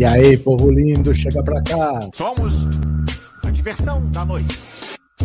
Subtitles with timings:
[0.00, 2.08] E aí, povo lindo, chega pra cá.
[2.14, 2.64] Somos
[3.44, 4.58] a diversão da noite.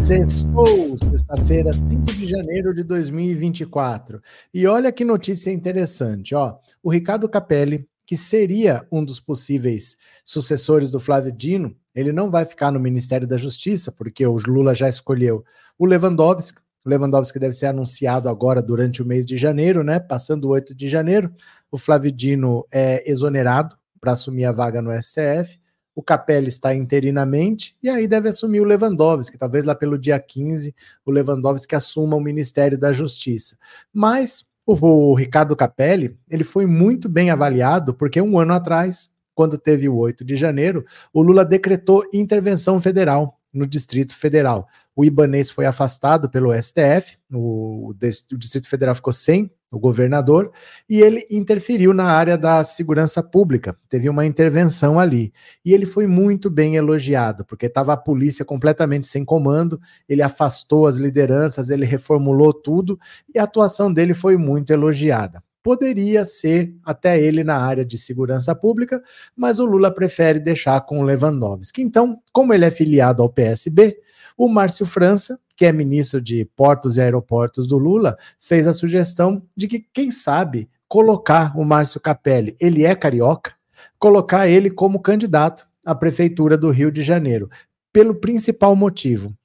[0.04, 4.22] Sextou, sexta-feira, 5 de janeiro de 2024.
[4.54, 6.58] E olha que notícia interessante, ó.
[6.84, 12.44] O Ricardo Capelli, que seria um dos possíveis sucessores do Flávio Dino, ele não vai
[12.44, 15.42] ficar no Ministério da Justiça, porque o Lula já escolheu
[15.80, 16.60] o Lewandowski.
[16.84, 20.02] O Lewandowski deve ser anunciado agora durante o mês de janeiro, né?
[20.02, 21.34] Passando o 8 de janeiro.
[21.72, 25.60] O Flávio Dino é exonerado para assumir a vaga no STF.
[25.96, 30.76] O Capelli está interinamente e aí deve assumir o Lewandowski, talvez lá pelo dia 15
[31.04, 33.58] o Lewandowski assuma o Ministério da Justiça.
[33.92, 39.90] Mas o, Ricardo Capelli, ele foi muito bem avaliado porque um ano atrás, quando teve
[39.90, 44.68] o 8 de janeiro, o Lula decretou intervenção federal no Distrito Federal.
[44.96, 50.52] O Ibanês foi afastado pelo STF, o, o Distrito Federal ficou sem o governador,
[50.90, 53.76] e ele interferiu na área da segurança pública.
[53.90, 55.34] Teve uma intervenção ali.
[55.66, 60.86] E ele foi muito bem elogiado, porque estava a polícia completamente sem comando, ele afastou
[60.86, 63.00] as lideranças, ele reformulou tudo,
[63.34, 68.54] e a atuação dele foi muito elogiada poderia ser até ele na área de segurança
[68.54, 69.02] pública,
[69.36, 71.82] mas o Lula prefere deixar com o Lewandowski.
[71.82, 73.98] Então, como ele é filiado ao PSB,
[74.38, 79.42] o Márcio França, que é ministro de Portos e Aeroportos do Lula, fez a sugestão
[79.58, 83.54] de que, quem sabe, colocar o Márcio Capelli, ele é carioca,
[83.98, 87.50] colocar ele como candidato à prefeitura do Rio de Janeiro,
[87.92, 89.36] pelo principal motivo.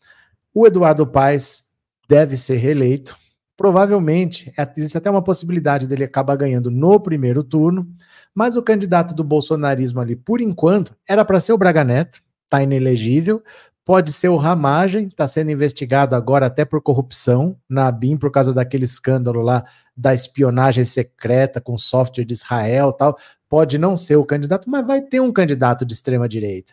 [0.53, 1.64] O Eduardo Paes
[2.06, 3.16] deve ser reeleito,
[3.60, 7.87] provavelmente existe até uma possibilidade dele acabar ganhando no primeiro turno,
[8.34, 12.62] mas o candidato do bolsonarismo ali, por enquanto, era para ser o Braga Neto, está
[12.62, 13.43] inelegível,
[13.84, 18.54] pode ser o Ramagem, está sendo investigado agora até por corrupção na ABIN por causa
[18.54, 19.62] daquele escândalo lá
[19.94, 23.15] da espionagem secreta com software de Israel tal.
[23.47, 26.72] Pode não ser o candidato, mas vai ter um candidato de extrema direita.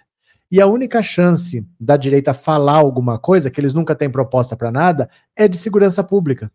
[0.49, 4.71] E a única chance da direita falar alguma coisa, que eles nunca têm proposta para
[4.71, 6.49] nada, é de segurança pública.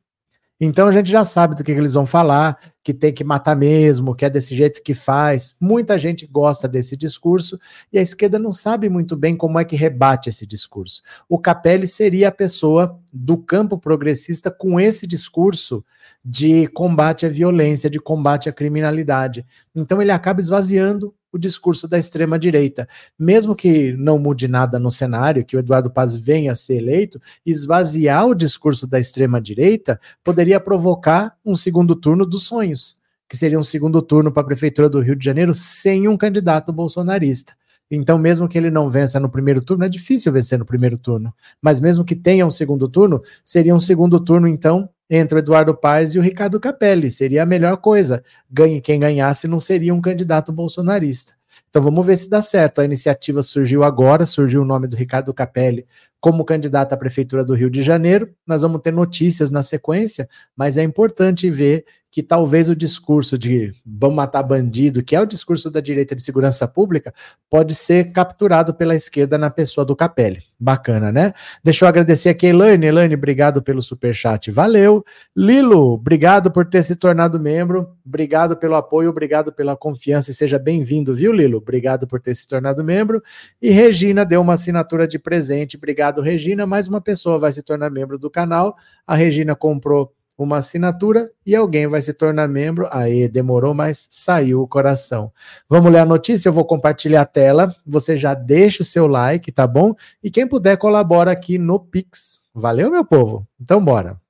[0.64, 3.56] Então a gente já sabe do que, que, eles vão falar, que tem que matar
[3.56, 5.56] mesmo, que é desse jeito que faz.
[5.60, 7.58] Muita gente gosta desse discurso
[7.92, 11.02] e a esquerda não sabe muito bem como é que rebate esse discurso.
[11.28, 15.84] O Capelli seria a pessoa do campo progressista com esse discurso
[16.24, 19.44] de combate à violência, de combate à criminalidade.
[19.74, 22.86] Então ele acaba esvaziando o discurso da extrema direita.
[23.18, 27.20] Mesmo que não mude nada no cenário, que o Eduardo Paz venha a ser eleito,
[27.44, 32.98] esvaziar o discurso da extrema direita poderia provocar um segundo turno dos sonhos,
[33.28, 36.72] que seria um segundo turno para a prefeitura do Rio de Janeiro sem um candidato
[36.72, 37.54] bolsonarista.
[37.94, 41.32] Então, mesmo que ele não vença no primeiro turno, é difícil vencer no primeiro turno.
[41.60, 45.74] Mas mesmo que tenha um segundo turno, seria um segundo turno, então, entre o Eduardo
[45.74, 47.10] Paes e o Ricardo Capelli.
[47.10, 48.24] Seria a melhor coisa.
[48.50, 51.34] Ganhe quem ganhasse não seria um candidato bolsonarista.
[51.68, 52.80] Então vamos ver se dá certo.
[52.80, 55.86] A iniciativa surgiu agora, surgiu o nome do Ricardo Capelli
[56.22, 58.32] como candidato à prefeitura do Rio de Janeiro.
[58.46, 63.72] Nós vamos ter notícias na sequência, mas é importante ver que talvez o discurso de
[63.84, 67.12] vamos matar bandido, que é o discurso da direita de segurança pública,
[67.48, 70.42] pode ser capturado pela esquerda na pessoa do Capelli.
[70.60, 71.32] Bacana, né?
[71.64, 72.86] Deixa eu agradecer aqui a Elaine.
[72.86, 74.50] Elaine, obrigado pelo super chat.
[74.50, 75.02] Valeu.
[75.34, 77.88] Lilo, obrigado por ter se tornado membro.
[78.06, 81.58] Obrigado pelo apoio, obrigado pela confiança e seja bem-vindo, viu, Lilo?
[81.58, 83.22] Obrigado por ter se tornado membro.
[83.60, 85.78] E Regina deu uma assinatura de presente.
[85.78, 86.66] Obrigado, Regina.
[86.66, 88.76] Mais uma pessoa vai se tornar membro do canal.
[89.06, 92.88] A Regina comprou uma assinatura e alguém vai se tornar membro.
[92.90, 95.32] Aí, demorou, mas saiu o coração.
[95.68, 96.48] Vamos ler a notícia?
[96.48, 97.74] Eu vou compartilhar a tela.
[97.86, 99.94] Você já deixa o seu like, tá bom?
[100.22, 102.42] E quem puder, colabora aqui no Pix.
[102.54, 103.46] Valeu, meu povo?
[103.60, 104.20] Então, bora.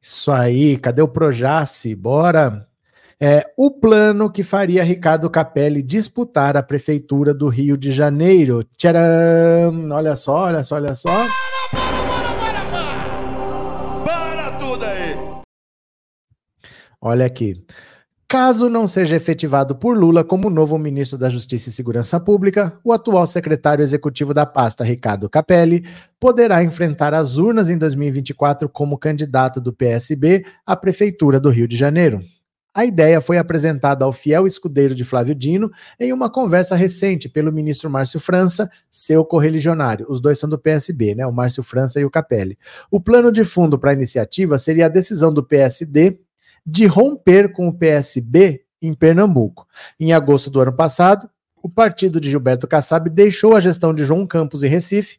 [0.00, 1.94] Isso aí, cadê o Projace?
[1.94, 2.69] Bora.
[3.22, 8.64] É, o plano que faria Ricardo Capelli disputar a prefeitura do Rio de Janeiro.
[8.78, 9.90] Tcharam!
[9.90, 11.26] Olha só, olha só, olha só.
[16.98, 17.62] Olha aqui.
[18.26, 22.90] Caso não seja efetivado por Lula como novo ministro da Justiça e Segurança Pública, o
[22.90, 25.84] atual secretário executivo da pasta, Ricardo Capelli,
[26.18, 31.76] poderá enfrentar as urnas em 2024 como candidato do PSB à Prefeitura do Rio de
[31.76, 32.22] Janeiro.
[32.72, 37.52] A ideia foi apresentada ao fiel escudeiro de Flávio Dino em uma conversa recente pelo
[37.52, 40.06] ministro Márcio França, seu correligionário.
[40.08, 41.26] Os dois são do PSB, né?
[41.26, 42.56] O Márcio França e o Capelli.
[42.88, 46.20] O plano de fundo para a iniciativa seria a decisão do PSD
[46.64, 49.66] de romper com o PSB em Pernambuco.
[49.98, 51.28] Em agosto do ano passado,
[51.60, 55.18] o partido de Gilberto Kassab deixou a gestão de João Campos em Recife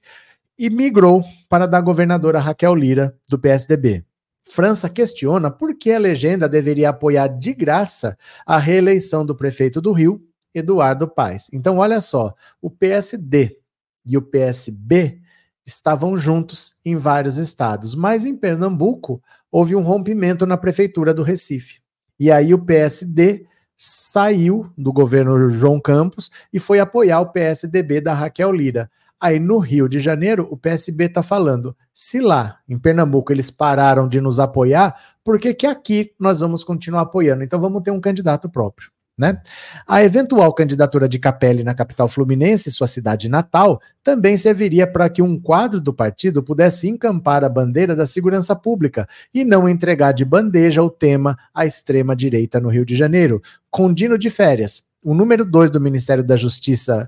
[0.57, 4.05] e migrou para a da governadora Raquel Lira, do PSDB.
[4.43, 9.91] França questiona por que a legenda deveria apoiar de graça a reeleição do prefeito do
[9.91, 10.21] Rio,
[10.53, 11.47] Eduardo Paes.
[11.53, 13.57] Então, olha só, o PSD
[14.05, 15.21] e o PSB
[15.65, 19.21] estavam juntos em vários estados, mas em Pernambuco
[19.51, 21.81] houve um rompimento na prefeitura do Recife.
[22.19, 23.45] E aí o PSD
[23.77, 28.91] saiu do governo João Campos e foi apoiar o PSDB da Raquel Lira.
[29.21, 34.07] Aí no Rio de Janeiro, o PSB está falando: se lá em Pernambuco eles pararam
[34.07, 37.43] de nos apoiar, por que, que aqui nós vamos continuar apoiando?
[37.43, 38.89] Então vamos ter um candidato próprio.
[39.15, 39.39] Né?
[39.85, 45.21] A eventual candidatura de Capelli na capital fluminense, sua cidade natal, também serviria para que
[45.21, 50.25] um quadro do partido pudesse encampar a bandeira da segurança pública e não entregar de
[50.25, 53.39] bandeja o tema à extrema-direita no Rio de Janeiro.
[53.69, 57.07] Condino de férias, o número 2 do Ministério da Justiça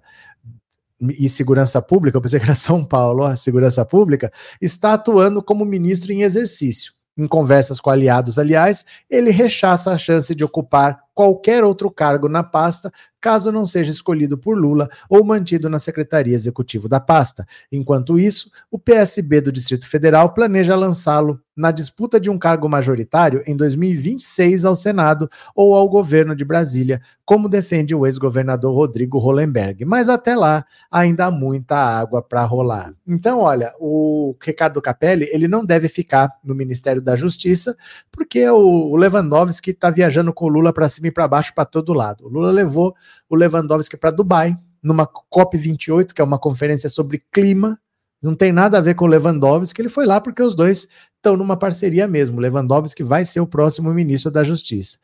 [1.01, 4.31] e Segurança Pública, eu pensei que era São Paulo, ó, Segurança Pública,
[4.61, 6.93] está atuando como ministro em exercício.
[7.15, 12.43] Em conversas com aliados, aliás, ele rechaça a chance de ocupar qualquer outro cargo na
[12.43, 12.91] pasta,
[13.23, 17.47] caso não seja escolhido por Lula ou mantido na Secretaria Executiva da pasta.
[17.71, 23.43] Enquanto isso, o PSB do Distrito Federal planeja lançá-lo na disputa de um cargo majoritário
[23.45, 29.85] em 2026 ao Senado ou ao governo de Brasília, como defende o ex-governador Rodrigo Hollenberg.
[29.85, 32.93] Mas até lá ainda há muita água para rolar.
[33.07, 37.77] Então, olha, o Ricardo Capelli ele não deve ficar no Ministério da Justiça,
[38.11, 41.93] porque o Lewandowski está viajando com o Lula para cima e para baixo para todo
[41.93, 42.25] lado.
[42.25, 42.95] O Lula levou
[43.29, 47.79] o Lewandowski para Dubai, numa COP28, que é uma conferência sobre clima,
[48.23, 51.35] não tem nada a ver com o Lewandowski, ele foi lá porque os dois estão
[51.35, 52.39] numa parceria mesmo.
[52.39, 54.97] Lewandowski vai ser o próximo ministro da Justiça.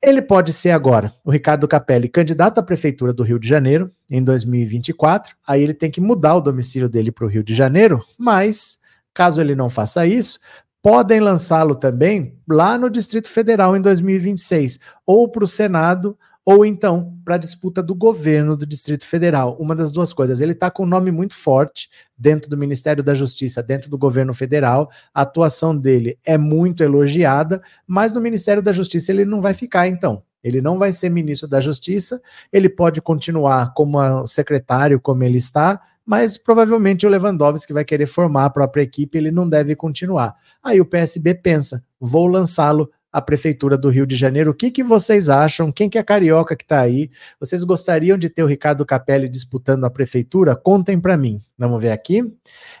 [0.00, 4.22] Ele pode ser agora, o Ricardo Capelli, candidato à prefeitura do Rio de Janeiro em
[4.22, 5.36] 2024.
[5.46, 8.78] Aí ele tem que mudar o domicílio dele para o Rio de Janeiro, mas
[9.12, 10.38] caso ele não faça isso,
[10.82, 16.16] podem lançá-lo também lá no Distrito Federal em 2026, ou para o Senado
[16.50, 19.54] ou então para a disputa do governo do Distrito Federal.
[19.60, 20.40] Uma das duas coisas.
[20.40, 24.32] Ele está com um nome muito forte dentro do Ministério da Justiça, dentro do governo
[24.32, 24.88] federal.
[25.12, 29.88] A atuação dele é muito elogiada, mas no Ministério da Justiça ele não vai ficar,
[29.88, 30.22] então.
[30.42, 32.18] Ele não vai ser ministro da Justiça,
[32.50, 35.78] ele pode continuar como secretário, como ele está,
[36.08, 40.34] mas provavelmente o Lewandowski vai querer formar a própria equipe, ele não deve continuar.
[40.64, 44.52] Aí o PSB pensa, vou lançá-lo a prefeitura do Rio de Janeiro.
[44.52, 45.70] O que, que vocês acham?
[45.70, 47.10] Quem que é carioca que está aí?
[47.38, 50.56] Vocês gostariam de ter o Ricardo Capelli disputando a prefeitura?
[50.56, 51.42] Contem para mim.
[51.58, 52.24] Vamos ver aqui.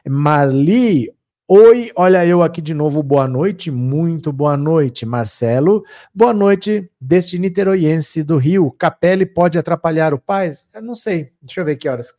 [0.08, 1.12] Marli,
[1.48, 3.02] oi, olha eu aqui de novo.
[3.02, 5.82] Boa noite, muito boa noite, Marcelo.
[6.14, 8.70] Boa noite deste niteroiense do Rio.
[8.70, 10.68] Capelli pode atrapalhar o Paz?
[10.72, 11.32] Eu não sei.
[11.42, 12.14] Deixa eu ver que horas.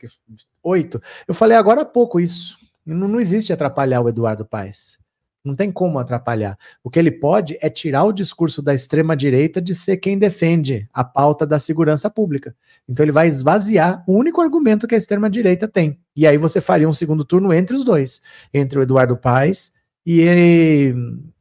[0.64, 1.02] Oito.
[1.28, 2.58] Eu falei agora há pouco isso.
[2.86, 4.99] Não, não existe atrapalhar o Eduardo Paes.
[5.44, 6.58] Não tem como atrapalhar.
[6.84, 11.04] O que ele pode é tirar o discurso da extrema-direita de ser quem defende a
[11.04, 12.54] pauta da segurança pública.
[12.88, 15.98] Então ele vai esvaziar o único argumento que a extrema-direita tem.
[16.16, 18.22] E aí você faria um segundo turno entre os dois,
[18.54, 19.72] entre o Eduardo Paes
[20.06, 20.94] e,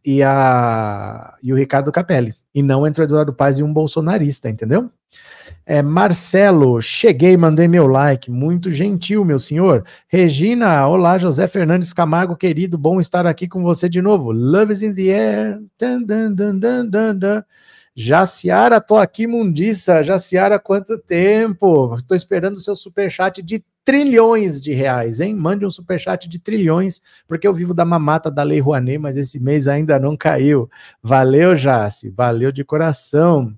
[0.05, 2.35] e, a, e o Ricardo Capelli.
[2.55, 4.91] E não entre o Eduardo Paes e um bolsonarista, entendeu?
[5.71, 9.85] É, Marcelo, cheguei, mandei meu like, muito gentil, meu senhor.
[10.09, 14.33] Regina, olá, José Fernandes Camargo, querido, bom estar aqui com você de novo.
[14.33, 15.61] Love is in the air.
[15.79, 17.43] Dun, dun, dun, dun, dun, dun.
[17.95, 20.03] Jaciara, tô aqui, mundiça.
[20.03, 21.99] Jaciara, quanto tempo?
[22.09, 25.35] Tô esperando o seu superchat de trilhões de reais, hein?
[25.35, 29.39] Mande um superchat de trilhões, porque eu vivo da mamata da Lei Rouanet, mas esse
[29.39, 30.71] mês ainda não caiu.
[31.03, 33.55] Valeu, Jaci, valeu de coração.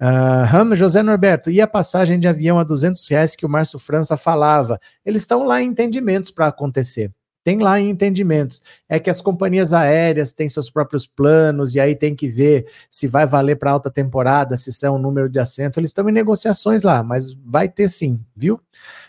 [0.00, 4.16] Uh, José Norberto, e a passagem de avião a 200 reais que o Márcio França
[4.16, 4.80] falava?
[5.04, 7.12] Eles estão lá em entendimentos para acontecer.
[7.44, 8.62] Tem lá em entendimentos.
[8.88, 13.06] É que as companhias aéreas têm seus próprios planos e aí tem que ver se
[13.06, 15.78] vai valer para alta temporada, se são um número de assento.
[15.78, 18.58] Eles estão em negociações lá, mas vai ter sim, viu?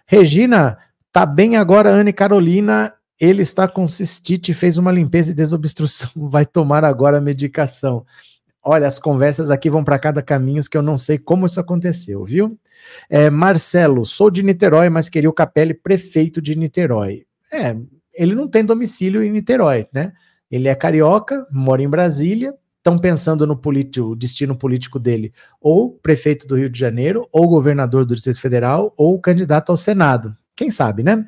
[0.05, 0.77] Regina,
[1.13, 2.93] tá bem agora, Anne Carolina.
[3.17, 8.05] Ele está com cistite, fez uma limpeza e desobstrução, vai tomar agora a medicação.
[8.67, 12.25] Olha, as conversas aqui vão para cada caminho que eu não sei como isso aconteceu,
[12.25, 12.57] viu?
[13.07, 17.27] É, Marcelo, sou de Niterói, mas queria o Capelli prefeito de Niterói.
[17.53, 17.77] É,
[18.11, 20.13] ele não tem domicílio em Niterói, né?
[20.49, 23.59] Ele é carioca, mora em Brasília, estão pensando no
[24.15, 25.31] destino político dele,
[25.61, 30.35] ou prefeito do Rio de Janeiro, ou governador do Distrito Federal, ou candidato ao Senado.
[30.55, 31.23] Quem sabe, né?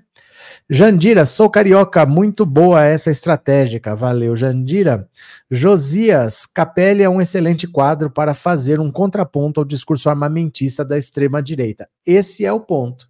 [0.69, 3.95] Jandira, sou carioca, muito boa essa estratégica.
[3.95, 5.09] Valeu, Jandira.
[5.49, 11.87] Josias, Capelli é um excelente quadro para fazer um contraponto ao discurso armamentista da extrema-direita.
[12.05, 13.09] Esse é o ponto.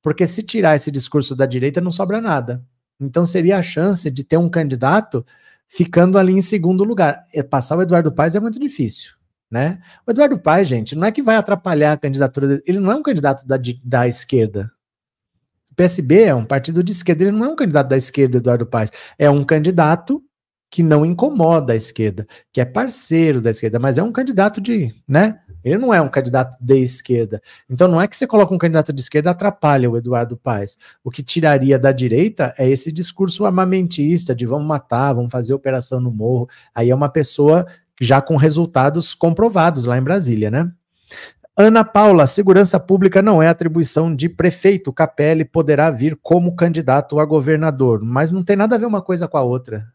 [0.00, 2.64] Porque se tirar esse discurso da direita, não sobra nada.
[3.00, 5.26] Então seria a chance de ter um candidato
[5.66, 7.26] ficando ali em segundo lugar.
[7.34, 9.14] É, passar o Eduardo Paes é muito difícil.
[9.50, 9.80] Né?
[10.06, 12.94] O Eduardo Paes, gente, não é que vai atrapalhar a candidatura dele, ele não é
[12.94, 14.70] um candidato da, da esquerda.
[15.74, 18.90] PSB é um partido de esquerda, ele não é um candidato da esquerda, Eduardo Paes.
[19.18, 20.22] É um candidato
[20.70, 24.92] que não incomoda a esquerda, que é parceiro da esquerda, mas é um candidato de,
[25.06, 25.38] né?
[25.62, 27.40] Ele não é um candidato de esquerda.
[27.70, 30.76] Então não é que você coloca um candidato de esquerda atrapalha o Eduardo Paes.
[31.02, 36.00] O que tiraria da direita é esse discurso armamentista de vamos matar, vamos fazer operação
[36.00, 36.48] no morro.
[36.74, 37.64] Aí é uma pessoa
[38.00, 40.70] já com resultados comprovados lá em Brasília, né?
[41.56, 44.92] Ana Paula, segurança pública não é atribuição de prefeito.
[44.92, 49.28] Capelli poderá vir como candidato a governador, mas não tem nada a ver uma coisa
[49.28, 49.86] com a outra.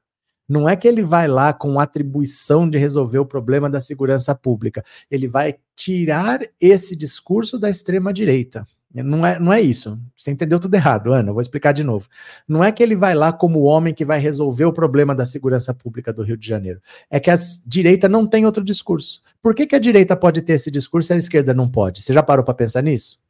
[0.48, 4.86] Não é que ele vai lá com atribuição de resolver o problema da segurança pública.
[5.12, 8.66] Ele vai tirar esse discurso da extrema direita.
[8.94, 10.02] Não é, não é isso.
[10.16, 11.30] Você entendeu tudo errado, Ana.
[11.30, 12.08] Eu vou explicar de novo.
[12.48, 15.28] Não é que ele vai lá como o homem que vai resolver o problema da
[15.28, 16.82] segurança pública do Rio de Janeiro.
[17.10, 19.22] É que a direita não tem outro discurso.
[19.42, 22.02] Por que, que a direita pode ter esse discurso e a esquerda não pode?
[22.02, 23.22] Você já parou para pensar nisso?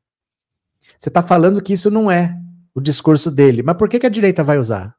[0.98, 2.38] Você está falando que isso não é
[2.74, 3.62] o discurso dele.
[3.62, 4.96] Mas por que, que a direita vai usar?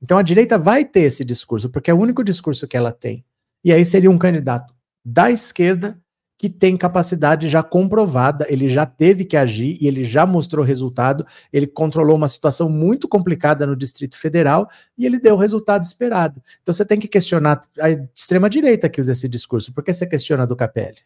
[0.00, 3.24] Então a direita vai ter esse discurso, porque é o único discurso que ela tem.
[3.64, 4.74] E aí seria um candidato
[5.04, 6.00] da esquerda
[6.42, 11.24] que tem capacidade já comprovada, ele já teve que agir e ele já mostrou resultado,
[11.52, 14.68] ele controlou uma situação muito complicada no Distrito Federal
[14.98, 16.42] e ele deu o resultado esperado.
[16.60, 20.04] Então você tem que questionar a extrema direita que usa esse discurso, por que você
[20.04, 20.98] questiona do Capelli?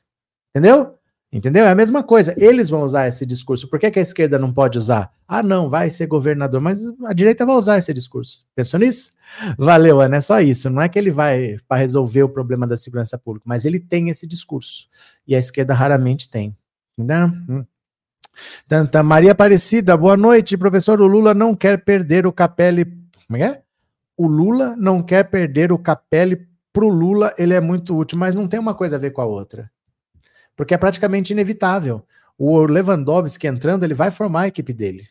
[0.54, 0.94] Entendeu?
[1.32, 1.64] Entendeu?
[1.64, 2.34] É a mesma coisa.
[2.38, 3.68] Eles vão usar esse discurso.
[3.68, 5.10] Por que, que, a esquerda não pode usar?
[5.26, 6.60] Ah, não, vai ser governador.
[6.60, 8.44] Mas a direita vai usar esse discurso.
[8.54, 9.10] Pensou nisso?
[9.58, 10.16] Valeu, Ana.
[10.16, 10.70] É só isso.
[10.70, 14.08] Não é que ele vai para resolver o problema da segurança pública, mas ele tem
[14.08, 14.88] esse discurso.
[15.26, 16.56] E a esquerda raramente tem.
[16.96, 17.26] Entendeu?
[17.48, 17.64] Hum.
[18.68, 21.00] Tanta Maria Aparecida, boa noite, professor.
[21.00, 22.84] O Lula não quer perder o Capelli.
[23.26, 23.62] Como é?
[24.16, 28.46] O Lula não quer perder o Capelli pro Lula, ele é muito útil, mas não
[28.46, 29.70] tem uma coisa a ver com a outra
[30.56, 32.02] porque é praticamente inevitável.
[32.38, 35.06] O Lewandowski entrando, ele vai formar a equipe dele.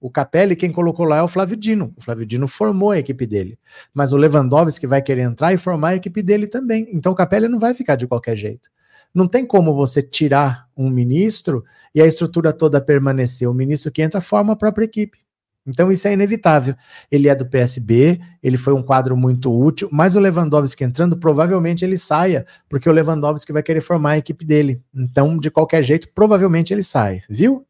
[0.00, 1.92] O Capelli, quem colocou lá é o Flávio Dino.
[1.96, 3.58] O Flávio Dino formou a equipe dele.
[3.94, 6.88] Mas o Lewandowski vai querer entrar e formar a equipe dele também.
[6.92, 8.70] Então o Capelli não vai ficar de qualquer jeito.
[9.14, 13.48] Não tem como você tirar um ministro e a estrutura toda permanecer.
[13.48, 15.25] O ministro que entra forma a própria equipe.
[15.66, 16.74] Então isso é inevitável.
[17.10, 21.84] Ele é do PSB, ele foi um quadro muito útil, mas o Lewandowski entrando, provavelmente
[21.84, 24.80] ele saia, porque o Lewandowski vai querer formar a equipe dele.
[24.94, 27.66] Então, de qualquer jeito, provavelmente ele sai, viu?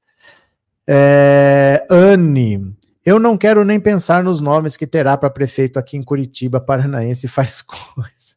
[0.86, 6.02] É, Anne, eu não quero nem pensar nos nomes que terá para prefeito aqui em
[6.02, 8.36] Curitiba, Paranaense faz coisa.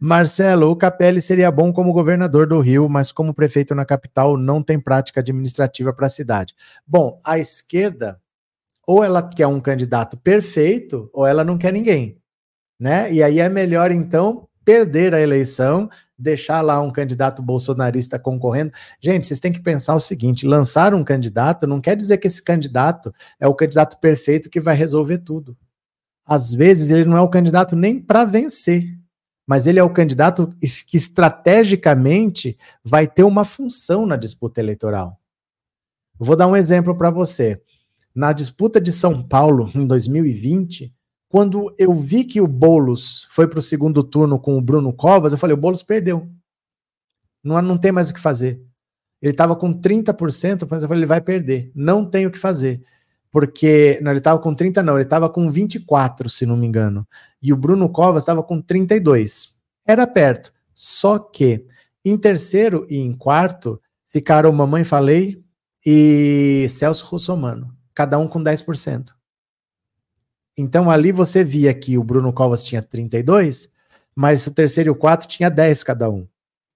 [0.00, 4.62] Marcelo, o Capelli seria bom como governador do Rio, mas como prefeito na capital não
[4.62, 6.54] tem prática administrativa para a cidade.
[6.86, 8.18] Bom, a esquerda
[8.86, 12.18] ou ela quer um candidato perfeito, ou ela não quer ninguém,
[12.78, 13.12] né?
[13.12, 15.88] E aí é melhor então perder a eleição,
[16.18, 18.72] deixar lá um candidato bolsonarista concorrendo.
[19.00, 22.42] Gente, vocês têm que pensar o seguinte: lançar um candidato não quer dizer que esse
[22.42, 25.56] candidato é o candidato perfeito que vai resolver tudo.
[26.26, 28.86] Às vezes ele não é o candidato nem para vencer,
[29.46, 30.54] mas ele é o candidato
[30.88, 35.20] que estrategicamente vai ter uma função na disputa eleitoral.
[36.18, 37.60] Vou dar um exemplo para você
[38.14, 40.94] na disputa de São Paulo em 2020,
[41.28, 45.32] quando eu vi que o Bolos foi para o segundo turno com o Bruno Covas,
[45.32, 46.30] eu falei: o Bolos perdeu.
[47.42, 48.62] Não, não tem mais o que fazer.
[49.20, 51.72] Ele estava com 30%, mas eu falei: ele vai perder.
[51.74, 52.80] Não tem o que fazer.
[53.32, 53.98] Porque.
[54.00, 57.04] Não, ele estava com 30, não, ele estava com 24, se não me engano.
[57.42, 59.52] E o Bruno Covas estava com 32.
[59.84, 60.52] Era perto.
[60.72, 61.66] Só que
[62.04, 65.42] em terceiro e em quarto ficaram Mamãe Falei
[65.84, 69.12] e Celso Russomano cada um com 10%.
[70.56, 73.68] Então ali você via que o Bruno Covas tinha 32,
[74.14, 76.26] mas o terceiro e o quarto tinha 10 cada um.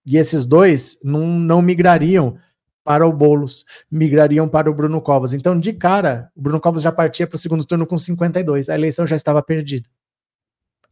[0.04, 2.38] E esses dois não, não migrariam
[2.82, 5.34] para o Boulos, migrariam para o Bruno Covas.
[5.34, 8.70] Então, de cara, o Bruno Covas já partia para o segundo turno com 52.
[8.70, 9.86] A eleição já estava perdida.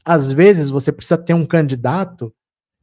[0.05, 2.31] Às vezes, você precisa ter um candidato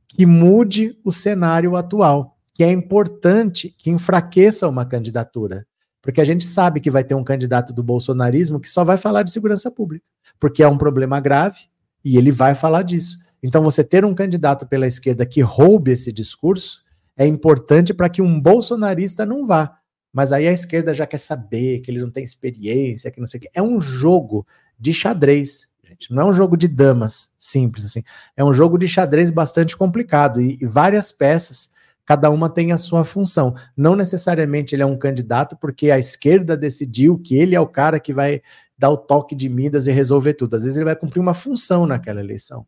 [0.07, 5.67] que mude o cenário atual, que é importante que enfraqueça uma candidatura.
[6.03, 9.23] Porque a gente sabe que vai ter um candidato do bolsonarismo que só vai falar
[9.23, 10.05] de segurança pública,
[10.39, 11.61] porque é um problema grave
[12.05, 13.17] e ele vai falar disso.
[13.41, 16.83] Então, você ter um candidato pela esquerda que roube esse discurso
[17.17, 19.79] é importante para que um bolsonarista não vá.
[20.11, 23.39] Mas aí a esquerda já quer saber que ele não tem experiência, que não sei
[23.39, 23.49] o quê.
[23.53, 24.45] É um jogo
[24.77, 26.13] de xadrez gente.
[26.13, 28.03] Não é um jogo de damas simples, assim.
[28.35, 31.71] É um jogo de xadrez bastante complicado e, e várias peças,
[32.05, 33.55] cada uma tem a sua função.
[33.75, 37.99] Não necessariamente ele é um candidato porque a esquerda decidiu que ele é o cara
[37.99, 38.41] que vai
[38.77, 40.55] dar o toque de Midas e resolver tudo.
[40.55, 42.65] Às vezes ele vai cumprir uma função naquela eleição.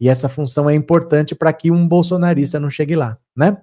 [0.00, 3.58] E essa função é importante para que um bolsonarista não chegue lá, né?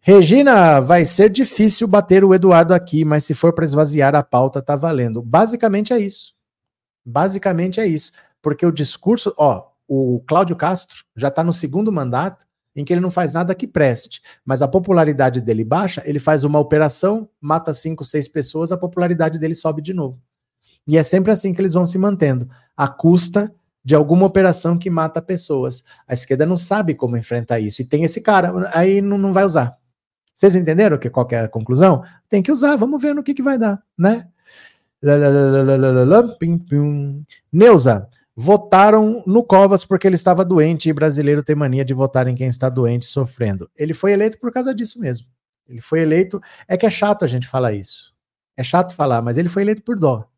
[0.00, 4.62] Regina, vai ser difícil bater o Eduardo aqui, mas se for para esvaziar a pauta,
[4.62, 5.20] tá valendo.
[5.22, 6.34] Basicamente é isso.
[7.04, 8.12] Basicamente é isso.
[8.40, 13.00] Porque o discurso, ó, o Cláudio Castro já está no segundo mandato em que ele
[13.00, 17.72] não faz nada que preste, mas a popularidade dele baixa, ele faz uma operação, mata
[17.72, 20.20] cinco, seis pessoas, a popularidade dele sobe de novo.
[20.86, 23.54] E é sempre assim que eles vão se mantendo, à custa
[23.84, 25.84] de alguma operação que mata pessoas.
[26.08, 29.44] A esquerda não sabe como enfrentar isso, e tem esse cara, aí não, não vai
[29.44, 29.76] usar.
[30.34, 32.02] Vocês entenderam que, qual que é a conclusão?
[32.28, 34.26] Tem que usar, vamos ver no que, que vai dar, né?
[37.52, 42.34] Neuza, votaram no Covas porque ele estava doente e brasileiro tem mania de votar em
[42.34, 43.70] quem está doente sofrendo.
[43.76, 45.26] Ele foi eleito por causa disso mesmo.
[45.68, 46.40] Ele foi eleito.
[46.68, 48.12] É que é chato a gente falar isso.
[48.56, 50.28] É chato falar, mas ele foi eleito por dó.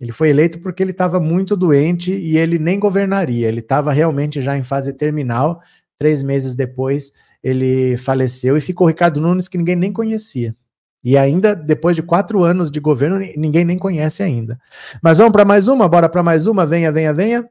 [0.00, 3.46] Ele foi eleito porque ele estava muito doente e ele nem governaria.
[3.46, 5.60] Ele estava realmente já em fase terminal.
[5.98, 10.56] Três meses depois, ele faleceu e ficou Ricardo Nunes, que ninguém nem conhecia.
[11.02, 14.60] E ainda, depois de quatro anos de governo, ninguém nem conhece ainda.
[15.02, 15.88] Mas vamos para mais uma?
[15.88, 16.66] Bora para mais uma?
[16.66, 17.48] Venha, venha, venha.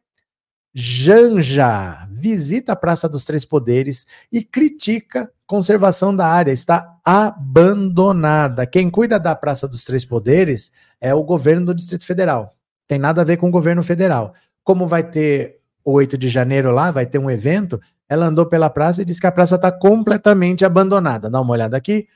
[0.74, 6.51] Janja visita a Praça dos Três Poderes e critica conservação da área.
[6.51, 8.68] Está abandonada.
[8.68, 12.53] Quem cuida da Praça dos Três Poderes é o governo do Distrito Federal.
[12.88, 14.34] Tem nada a ver com o governo federal.
[14.63, 18.70] Como vai ter o 8 de janeiro lá, vai ter um evento, ela andou pela
[18.70, 21.29] praça e disse que a praça está completamente abandonada.
[21.29, 22.07] Dá uma olhada aqui.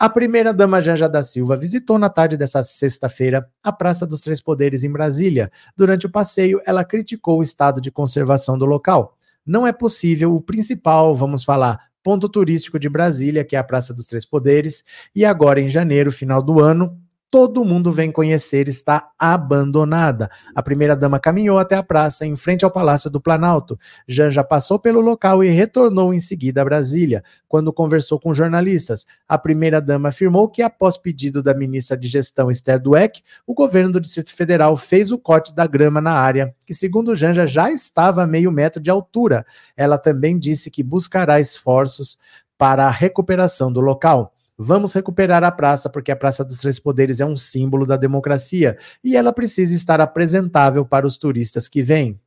[0.00, 4.84] A primeira-dama Janja da Silva visitou na tarde dessa sexta-feira a Praça dos Três Poderes
[4.84, 5.50] em Brasília.
[5.76, 9.18] Durante o passeio, ela criticou o estado de conservação do local.
[9.44, 13.92] Não é possível o principal, vamos falar, ponto turístico de Brasília, que é a Praça
[13.92, 14.84] dos Três Poderes,
[15.16, 16.96] e agora em janeiro, final do ano,
[17.30, 20.30] todo mundo vem conhecer está abandonada.
[20.54, 23.78] A primeira-dama caminhou até a praça, em frente ao Palácio do Planalto.
[24.06, 27.22] Janja passou pelo local e retornou em seguida a Brasília.
[27.46, 32.80] Quando conversou com jornalistas, a primeira-dama afirmou que, após pedido da ministra de Gestão Esther
[32.80, 37.14] Dweck, o governo do Distrito Federal fez o corte da grama na área, que, segundo
[37.14, 39.44] Janja, já estava a meio metro de altura.
[39.76, 42.18] Ela também disse que buscará esforços
[42.56, 44.32] para a recuperação do local.
[44.60, 48.76] Vamos recuperar a praça, porque a Praça dos Três Poderes é um símbolo da democracia
[49.04, 52.18] e ela precisa estar apresentável para os turistas que vêm.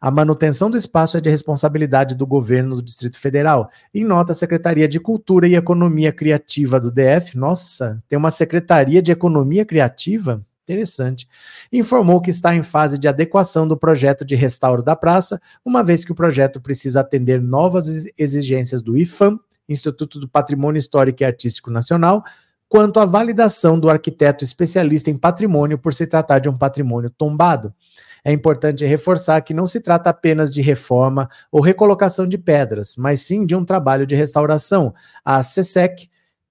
[0.00, 3.70] A manutenção do espaço é de responsabilidade do governo do Distrito Federal.
[3.94, 9.00] Em nota, a Secretaria de Cultura e Economia Criativa do DF, nossa, tem uma Secretaria
[9.00, 10.44] de Economia Criativa?
[10.64, 11.28] Interessante.
[11.72, 16.04] Informou que está em fase de adequação do projeto de restauro da praça, uma vez
[16.04, 17.86] que o projeto precisa atender novas
[18.18, 22.24] exigências do IFAM Instituto do Patrimônio Histórico e Artístico Nacional,
[22.68, 27.72] quanto à validação do arquiteto especialista em patrimônio por se tratar de um patrimônio tombado.
[28.24, 33.20] É importante reforçar que não se trata apenas de reforma ou recolocação de pedras, mas
[33.20, 34.92] sim de um trabalho de restauração.
[35.24, 36.10] A CSEC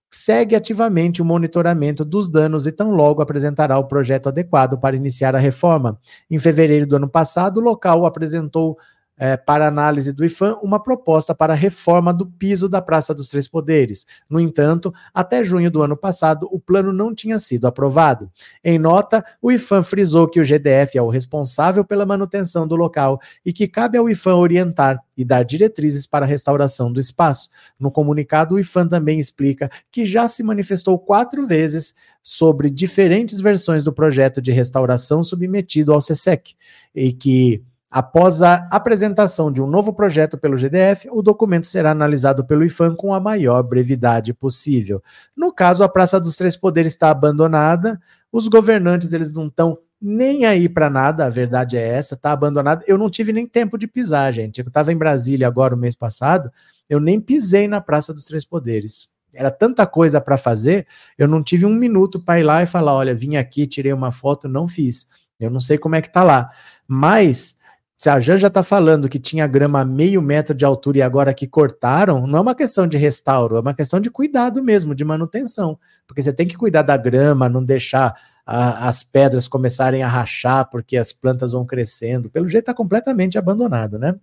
[0.09, 5.35] segue ativamente o monitoramento dos danos e tão logo apresentará o projeto adequado para iniciar
[5.35, 5.99] a reforma.
[6.31, 8.77] Em fevereiro do ano passado, o local apresentou
[9.17, 13.47] é, para análise do IFAM uma proposta para reforma do piso da Praça dos Três
[13.47, 14.05] Poderes.
[14.29, 18.31] No entanto, até junho do ano passado, o plano não tinha sido aprovado.
[18.63, 23.19] Em nota, o IFAM frisou que o GDF é o responsável pela manutenção do local
[23.45, 27.49] e que cabe ao IFAM orientar e dar diretrizes para a restauração do espaço.
[27.79, 33.83] No comunicado, o IFAM também explica que já se manifestou quatro vezes sobre diferentes versões
[33.83, 36.55] do projeto de restauração submetido ao CSEC
[36.93, 42.45] e que Após a apresentação de um novo projeto pelo GDF, o documento será analisado
[42.45, 45.01] pelo IFAM com a maior brevidade possível.
[45.35, 50.45] No caso, a Praça dos Três Poderes está abandonada, os governantes eles não estão nem
[50.45, 52.83] aí para nada, a verdade é essa, está abandonada.
[52.87, 54.59] Eu não tive nem tempo de pisar, gente.
[54.59, 56.51] Eu estava em Brasília agora o mês passado,
[56.89, 59.07] eu nem pisei na Praça dos Três Poderes.
[59.33, 62.95] Era tanta coisa para fazer, eu não tive um minuto para ir lá e falar:
[62.95, 65.07] olha, vim aqui, tirei uma foto, não fiz.
[65.39, 66.49] Eu não sei como é que tá lá.
[66.87, 67.57] Mas
[67.97, 71.01] Se a Jan já está falando que tinha grama a meio metro de altura e
[71.01, 74.93] agora que cortaram, não é uma questão de restauro, é uma questão de cuidado mesmo,
[74.93, 75.79] de manutenção.
[76.05, 78.13] Porque você tem que cuidar da grama, não deixar
[78.45, 82.29] a, as pedras começarem a rachar, porque as plantas vão crescendo.
[82.29, 84.13] Pelo jeito está completamente abandonado, né?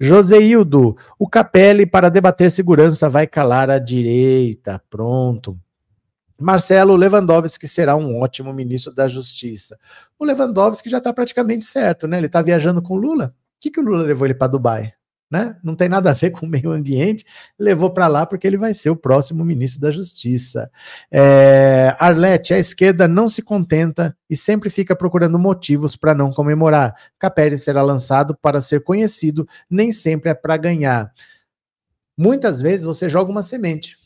[0.00, 4.82] Joseildo, o Capelli para debater segurança vai calar a direita.
[4.90, 5.56] Pronto.
[6.38, 9.78] Marcelo Lewandowski será um ótimo ministro da Justiça.
[10.18, 12.18] O Lewandowski já está praticamente certo, né?
[12.18, 13.34] Ele está viajando com o Lula.
[13.56, 14.92] O que, que o Lula levou ele para Dubai?
[15.28, 15.56] Né?
[15.60, 17.26] Não tem nada a ver com o meio ambiente,
[17.58, 20.70] levou para lá porque ele vai ser o próximo ministro da Justiça.
[21.10, 26.94] É, Arlete, a esquerda não se contenta e sempre fica procurando motivos para não comemorar.
[27.18, 31.12] Capelli será lançado para ser conhecido, nem sempre é para ganhar.
[32.16, 33.98] Muitas vezes você joga uma semente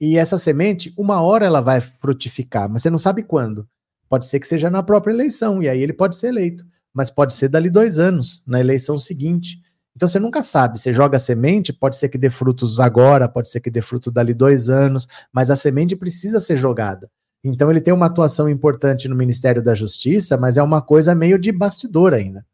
[0.00, 3.66] e essa semente, uma hora ela vai frutificar, mas você não sabe quando.
[4.08, 6.64] Pode ser que seja na própria eleição, e aí ele pode ser eleito.
[6.92, 9.60] Mas pode ser dali dois anos, na eleição seguinte.
[9.94, 10.78] Então você nunca sabe.
[10.78, 14.10] Você joga a semente, pode ser que dê frutos agora, pode ser que dê fruto
[14.10, 17.10] dali dois anos, mas a semente precisa ser jogada.
[17.42, 21.38] Então ele tem uma atuação importante no Ministério da Justiça, mas é uma coisa meio
[21.38, 22.44] de bastidor ainda.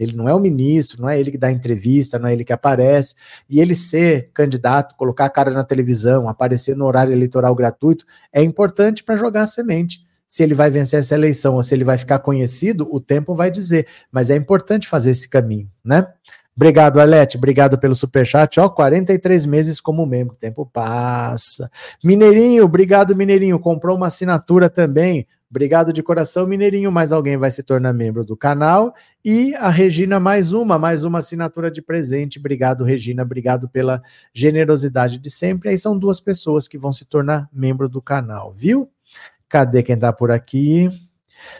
[0.00, 2.52] Ele não é o ministro, não é ele que dá entrevista, não é ele que
[2.52, 3.14] aparece.
[3.48, 8.42] E ele ser candidato, colocar a cara na televisão, aparecer no horário eleitoral gratuito, é
[8.42, 10.00] importante para jogar a semente.
[10.26, 13.50] Se ele vai vencer essa eleição ou se ele vai ficar conhecido, o tempo vai
[13.50, 13.86] dizer.
[14.10, 16.06] Mas é importante fazer esse caminho, né?
[16.56, 17.36] Obrigado, Arlete.
[17.36, 18.60] Obrigado pelo superchat.
[18.60, 20.34] Ó, 43 meses como membro.
[20.34, 21.70] O tempo passa.
[22.04, 23.58] Mineirinho, obrigado, Mineirinho.
[23.58, 25.26] Comprou uma assinatura também.
[25.50, 26.92] Obrigado de coração, Mineirinho.
[26.92, 28.94] Mais alguém vai se tornar membro do canal.
[29.24, 32.38] E a Regina, mais uma, mais uma assinatura de presente.
[32.38, 33.24] Obrigado, Regina.
[33.24, 34.00] Obrigado pela
[34.32, 35.70] generosidade de sempre.
[35.70, 38.88] Aí são duas pessoas que vão se tornar membro do canal, viu?
[39.48, 40.88] Cadê quem tá por aqui?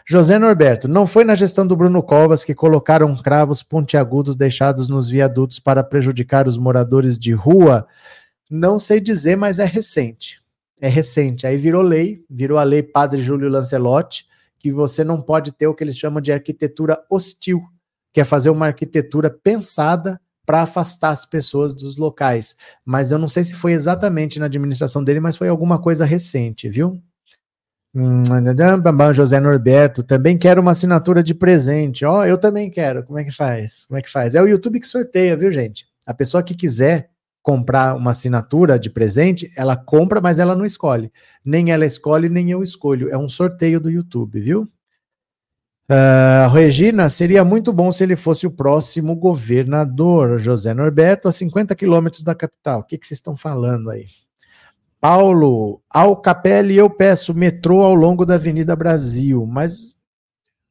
[0.07, 5.09] José Norberto, não foi na gestão do Bruno Covas que colocaram cravos pontiagudos deixados nos
[5.09, 7.89] viadutos para prejudicar os moradores de rua?
[8.49, 10.40] Não sei dizer, mas é recente
[10.81, 11.47] é recente.
[11.47, 14.27] Aí virou lei, virou a lei Padre Júlio Lancelotti,
[14.59, 17.63] que você não pode ter o que eles chamam de arquitetura hostil,
[18.13, 22.57] que é fazer uma arquitetura pensada para afastar as pessoas dos locais.
[22.85, 26.69] Mas eu não sei se foi exatamente na administração dele, mas foi alguma coisa recente,
[26.69, 27.01] viu?
[27.95, 28.23] Hum,
[29.15, 32.05] José Norberto, também quero uma assinatura de presente.
[32.05, 33.05] Ó, oh, eu também quero.
[33.05, 33.85] Como é que faz?
[33.87, 34.35] Como é que faz?
[34.35, 35.87] É o YouTube que sorteia, viu, gente?
[36.07, 37.11] A pessoa que quiser
[37.43, 41.11] comprar uma assinatura de presente, ela compra, mas ela não escolhe.
[41.45, 43.09] Nem ela escolhe, nem eu escolho.
[43.09, 44.69] É um sorteio do YouTube, viu?
[45.91, 50.39] Uh, Regina, seria muito bom se ele fosse o próximo governador.
[50.39, 52.81] José Norberto, a 50 quilômetros da capital.
[52.81, 54.07] O que, que vocês estão falando aí?
[55.01, 59.97] Paulo, ao Capelli eu peço metrô ao longo da Avenida Brasil, mas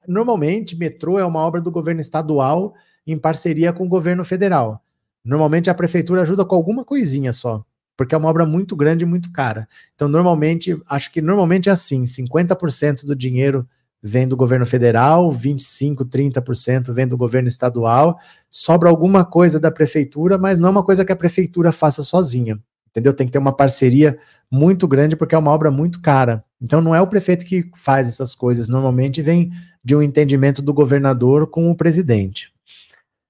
[0.08, 2.74] normalmente metrô é uma obra do governo estadual
[3.06, 4.84] em parceria com o governo federal.
[5.24, 7.64] Normalmente a prefeitura ajuda com alguma coisinha só,
[7.98, 9.68] porque é uma obra muito grande e muito cara.
[9.94, 13.68] Então, normalmente, acho que normalmente é assim: 50% do dinheiro
[14.02, 18.18] vem do governo federal, 25, 30% vem do governo estadual,
[18.50, 22.60] sobra alguma coisa da prefeitura, mas não é uma coisa que a prefeitura faça sozinha.
[22.90, 23.14] Entendeu?
[23.14, 24.18] Tem que ter uma parceria
[24.50, 26.44] muito grande porque é uma obra muito cara.
[26.60, 29.52] Então não é o prefeito que faz essas coisas, normalmente vem
[29.84, 32.52] de um entendimento do governador com o presidente.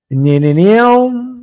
[0.09, 1.38] Neneneu.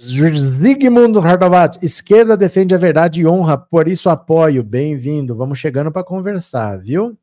[0.00, 4.62] Zygmundo Hardovat, esquerda defende a verdade e honra, por isso apoio.
[4.62, 5.34] Bem-vindo.
[5.34, 7.18] Vamos chegando para conversar, viu?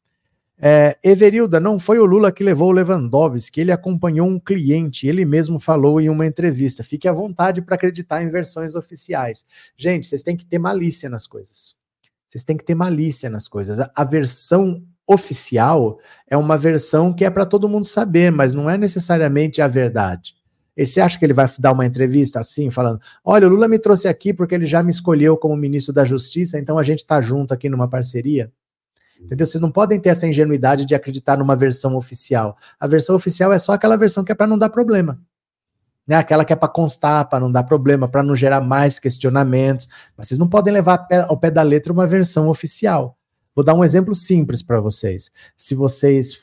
[0.59, 5.23] É, Everilda, não foi o Lula que levou o Lewandowski, ele acompanhou um cliente, ele
[5.23, 6.83] mesmo falou em uma entrevista.
[6.83, 9.45] Fique à vontade para acreditar em versões oficiais.
[9.77, 11.75] Gente, vocês têm que ter malícia nas coisas.
[12.27, 13.79] Vocês têm que ter malícia nas coisas.
[13.79, 18.69] A, a versão oficial é uma versão que é para todo mundo saber, mas não
[18.69, 20.35] é necessariamente a verdade.
[20.75, 23.79] E você acha que ele vai dar uma entrevista assim, falando: olha, o Lula me
[23.79, 27.21] trouxe aqui porque ele já me escolheu como ministro da Justiça, então a gente está
[27.21, 28.51] junto aqui numa parceria?
[29.19, 29.47] Entendeu?
[29.47, 32.57] Vocês não podem ter essa ingenuidade de acreditar numa versão oficial.
[32.79, 35.19] A versão oficial é só aquela versão que é para não dar problema.
[36.05, 36.15] Né?
[36.15, 39.87] Aquela que é para constar, para não dar problema, para não gerar mais questionamentos.
[40.15, 43.17] Mas vocês não podem levar ao pé da letra uma versão oficial.
[43.55, 45.31] Vou dar um exemplo simples para vocês.
[45.55, 46.37] Se vocês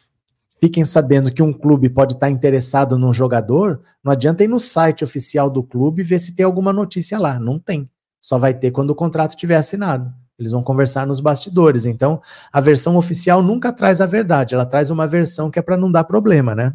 [0.63, 5.03] fiquem sabendo que um clube pode estar interessado num jogador, não adianta ir no site
[5.03, 7.37] oficial do clube e ver se tem alguma notícia lá.
[7.37, 7.91] Não tem.
[8.21, 10.13] Só vai ter quando o contrato tiver assinado.
[10.39, 11.85] Eles vão conversar nos bastidores.
[11.85, 12.23] Então,
[12.53, 15.91] a versão oficial nunca traz a verdade, ela traz uma versão que é para não
[15.91, 16.73] dar problema, né?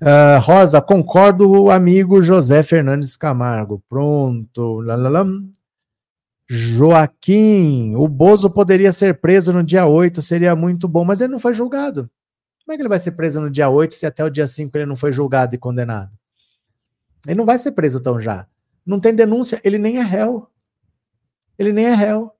[0.00, 3.82] Uh, Rosa, concordo, amigo José Fernandes Camargo.
[3.88, 4.78] Pronto.
[4.80, 5.50] Lalalam.
[6.48, 11.38] Joaquim, o Bozo poderia ser preso no dia 8, seria muito bom, mas ele não
[11.38, 12.08] foi julgado.
[12.72, 14.74] Como é que ele vai ser preso no dia 8 se até o dia 5
[14.78, 16.10] ele não foi julgado e condenado?
[17.26, 18.46] Ele não vai ser preso tão já.
[18.86, 20.48] Não tem denúncia, ele nem é réu.
[21.58, 22.32] Ele nem é réu.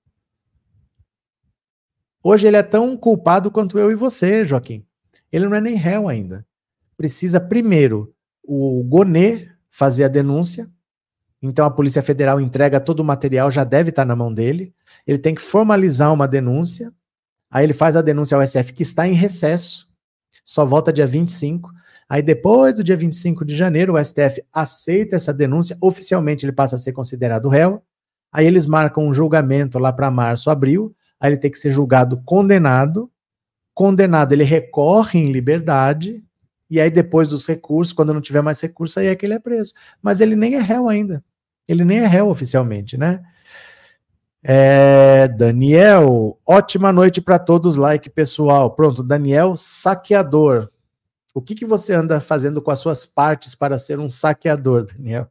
[2.25, 4.87] Hoje ele é tão culpado quanto eu e você, Joaquim.
[5.31, 6.47] Ele não é nem réu ainda.
[6.97, 10.67] Precisa primeiro o Gonê fazer a denúncia.
[11.43, 14.75] Então a Polícia Federal entrega todo o material, já deve estar na mão dele.
[15.07, 16.91] Ele tem que formalizar uma denúncia.
[17.51, 19.92] Aí ele faz a denúncia ao SF, que está em recesso.
[20.45, 21.71] Só volta dia 25.
[22.09, 25.77] Aí depois do dia 25 de janeiro, o STF aceita essa denúncia.
[25.81, 27.83] Oficialmente ele passa a ser considerado réu.
[28.33, 30.95] Aí eles marcam um julgamento lá para março, abril.
[31.21, 33.11] Aí ele tem que ser julgado condenado.
[33.75, 36.23] Condenado, ele recorre em liberdade.
[36.69, 39.39] E aí, depois dos recursos, quando não tiver mais recurso, aí é que ele é
[39.39, 39.75] preso.
[40.01, 41.23] Mas ele nem é réu ainda.
[41.69, 43.23] Ele nem é réu oficialmente, né?
[44.45, 48.71] É, Daniel, ótima noite para todos, like pessoal.
[48.73, 50.69] Pronto, Daniel, saqueador.
[51.33, 55.29] O que, que você anda fazendo com as suas partes para ser um saqueador, Daniel?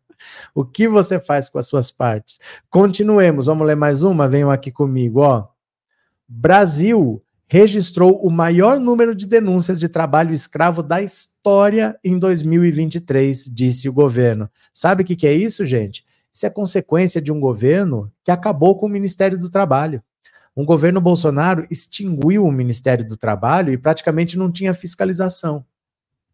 [0.56, 2.39] O que você faz com as suas partes?
[2.69, 4.28] Continuemos, vamos ler mais uma?
[4.28, 5.47] Venham aqui comigo, ó.
[6.28, 13.89] Brasil registrou o maior número de denúncias de trabalho escravo da história em 2023, disse
[13.89, 14.50] o governo.
[14.74, 16.06] Sabe o que, que é isso, gente?
[16.34, 20.02] Isso é consequência de um governo que acabou com o Ministério do Trabalho.
[20.56, 25.65] Um governo Bolsonaro extinguiu o Ministério do Trabalho e praticamente não tinha fiscalização.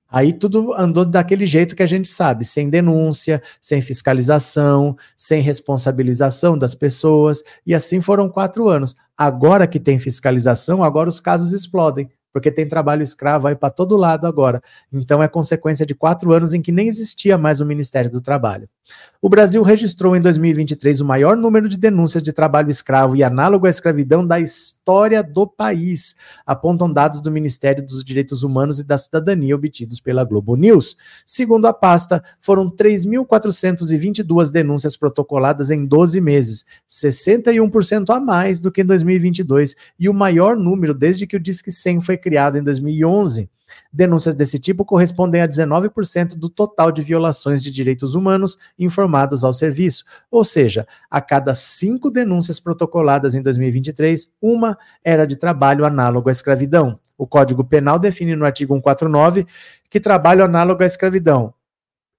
[0.09, 6.57] Aí tudo andou daquele jeito que a gente sabe, sem denúncia, sem fiscalização, sem responsabilização
[6.57, 8.95] das pessoas, e assim foram quatro anos.
[9.17, 13.97] Agora que tem fiscalização, agora os casos explodem porque tem trabalho escravo aí para todo
[13.97, 14.61] lado agora.
[14.93, 18.69] Então é consequência de quatro anos em que nem existia mais o Ministério do Trabalho.
[19.19, 23.65] O Brasil registrou em 2023 o maior número de denúncias de trabalho escravo e análogo
[23.65, 28.97] à escravidão da história do país, apontam dados do Ministério dos Direitos Humanos e da
[28.97, 30.95] Cidadania obtidos pela Globo News.
[31.25, 38.81] Segundo a pasta, foram 3.422 denúncias protocoladas em 12 meses, 61% a mais do que
[38.81, 43.49] em 2022 e o maior número desde que o Disque 100 foi criado em 2011.
[43.91, 49.53] Denúncias desse tipo correspondem a 19% do total de violações de direitos humanos informados ao
[49.53, 56.29] serviço, ou seja, a cada cinco denúncias protocoladas em 2023, uma era de trabalho análogo
[56.29, 56.99] à escravidão.
[57.17, 59.45] O Código Penal define no artigo 149
[59.89, 61.53] que trabalho análogo à escravidão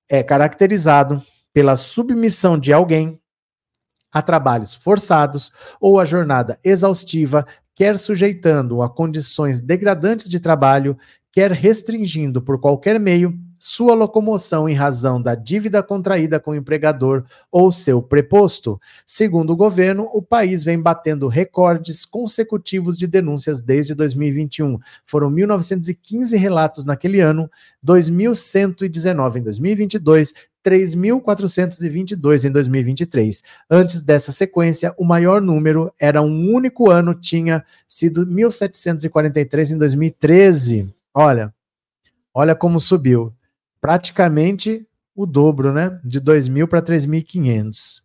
[0.09, 3.21] é caracterizado pela submissão de alguém
[4.11, 10.99] a trabalhos forçados ou a jornada exaustiva quer sujeitando a condições degradantes de trabalho,
[11.39, 17.25] quer restringindo por qualquer meio sua locomoção em razão da dívida contraída com o empregador
[17.49, 18.81] ou seu preposto.
[19.07, 24.81] Segundo o governo, o país vem batendo recordes consecutivos de denúncias desde 2021.
[25.07, 27.49] Foram 1.915 relatos naquele ano,
[27.87, 33.45] 2.119 em 2022, 3.422 em 2023.
[33.71, 40.98] Antes dessa sequência, o maior número era um único ano, tinha sido 1.743 em 2013.
[41.15, 41.55] Olha,
[42.35, 43.35] olha como subiu.
[43.81, 46.01] Praticamente o dobro, né?
[46.05, 48.03] De 2.000 para 3.500.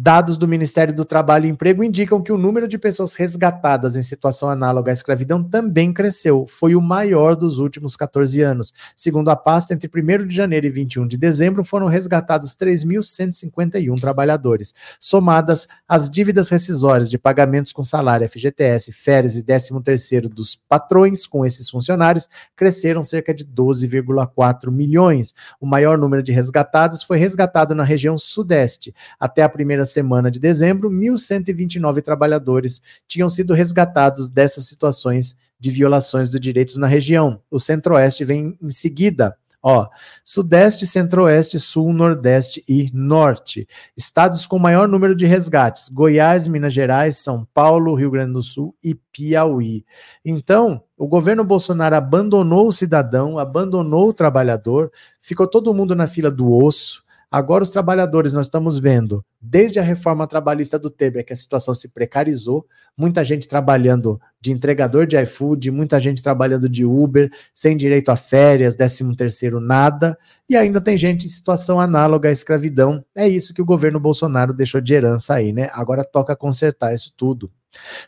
[0.00, 4.02] Dados do Ministério do Trabalho e Emprego indicam que o número de pessoas resgatadas em
[4.02, 8.72] situação análoga à escravidão também cresceu, foi o maior dos últimos 14 anos.
[8.94, 14.72] Segundo a pasta, entre 1 de janeiro e 21 de dezembro foram resgatados 3.151 trabalhadores.
[15.00, 21.44] Somadas, as dívidas rescisórias de pagamentos com salário, FGTS, férias e 13º dos patrões com
[21.44, 25.34] esses funcionários cresceram cerca de 12,4 milhões.
[25.60, 28.94] O maior número de resgatados foi resgatado na região sudeste.
[29.18, 36.30] Até a primeira semana de dezembro, 1.129 trabalhadores tinham sido resgatados dessas situações de violações
[36.30, 37.40] de direitos na região.
[37.50, 39.36] O Centro-Oeste vem em seguida.
[39.60, 39.88] Ó,
[40.24, 43.66] Sudeste, Centro-Oeste, Sul, Nordeste e Norte.
[43.96, 48.74] Estados com maior número de resgates: Goiás, Minas Gerais, São Paulo, Rio Grande do Sul
[48.82, 49.84] e Piauí.
[50.24, 56.30] Então, o governo Bolsonaro abandonou o cidadão, abandonou o trabalhador, ficou todo mundo na fila
[56.30, 57.02] do osso.
[57.30, 61.74] Agora, os trabalhadores, nós estamos vendo, desde a reforma trabalhista do Temer, que a situação
[61.74, 67.76] se precarizou, muita gente trabalhando de entregador de iFood, muita gente trabalhando de Uber, sem
[67.76, 70.16] direito a férias, 13 terceiro nada,
[70.48, 73.04] e ainda tem gente em situação análoga à escravidão.
[73.14, 75.68] É isso que o governo Bolsonaro deixou de herança aí, né?
[75.74, 77.50] Agora toca consertar isso tudo.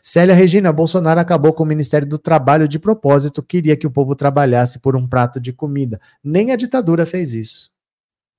[0.01, 4.15] Célia Regina, Bolsonaro acabou com o Ministério do Trabalho de propósito, queria que o povo
[4.15, 6.01] trabalhasse por um prato de comida.
[6.23, 7.70] Nem a ditadura fez isso.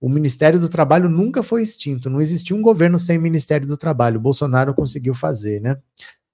[0.03, 4.19] O Ministério do Trabalho nunca foi extinto, não existia um governo sem Ministério do Trabalho.
[4.19, 5.77] O Bolsonaro conseguiu fazer, né?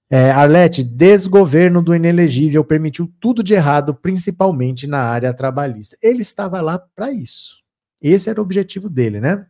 [0.09, 5.95] É, Arlete, desgoverno do inelegível permitiu tudo de errado, principalmente na área trabalhista.
[6.01, 7.57] Ele estava lá para isso.
[8.01, 9.45] Esse era o objetivo dele, né?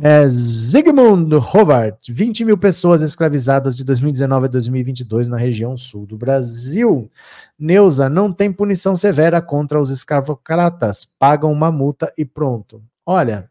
[0.00, 6.16] É, Zygmunt Howard, 20 mil pessoas escravizadas de 2019 a 2022 na região sul do
[6.16, 7.10] Brasil.
[7.58, 12.82] Neuza, não tem punição severa contra os escravocratas, pagam uma multa e pronto.
[13.04, 13.50] Olha,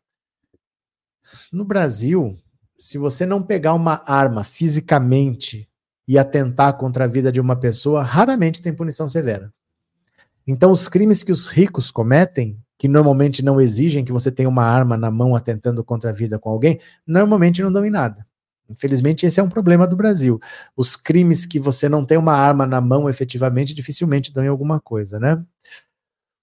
[1.52, 2.38] no Brasil,
[2.78, 5.70] se você não pegar uma arma fisicamente
[6.08, 9.54] e atentar contra a vida de uma pessoa, raramente tem punição severa.
[10.48, 14.64] Então, os crimes que os ricos cometem, que normalmente não exigem que você tenha uma
[14.64, 18.26] arma na mão atentando contra a vida com alguém, normalmente não dão em nada.
[18.68, 20.40] Infelizmente, esse é um problema do Brasil.
[20.76, 24.80] Os crimes que você não tem uma arma na mão efetivamente, dificilmente dão em alguma
[24.80, 25.44] coisa, né?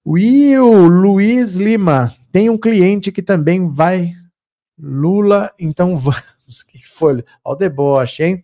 [0.07, 4.12] Will Luiz Lima tem um cliente que também vai.
[4.79, 6.23] Lula, então vamos.
[6.67, 7.12] Que foi?
[7.12, 8.43] Olha o deboche, hein?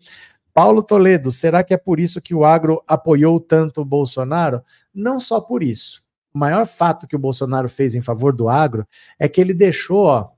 [0.52, 4.62] Paulo Toledo, será que é por isso que o agro apoiou tanto o Bolsonaro?
[4.94, 6.02] Não só por isso.
[6.32, 8.86] O maior fato que o Bolsonaro fez em favor do agro
[9.18, 10.30] é que ele deixou, ó,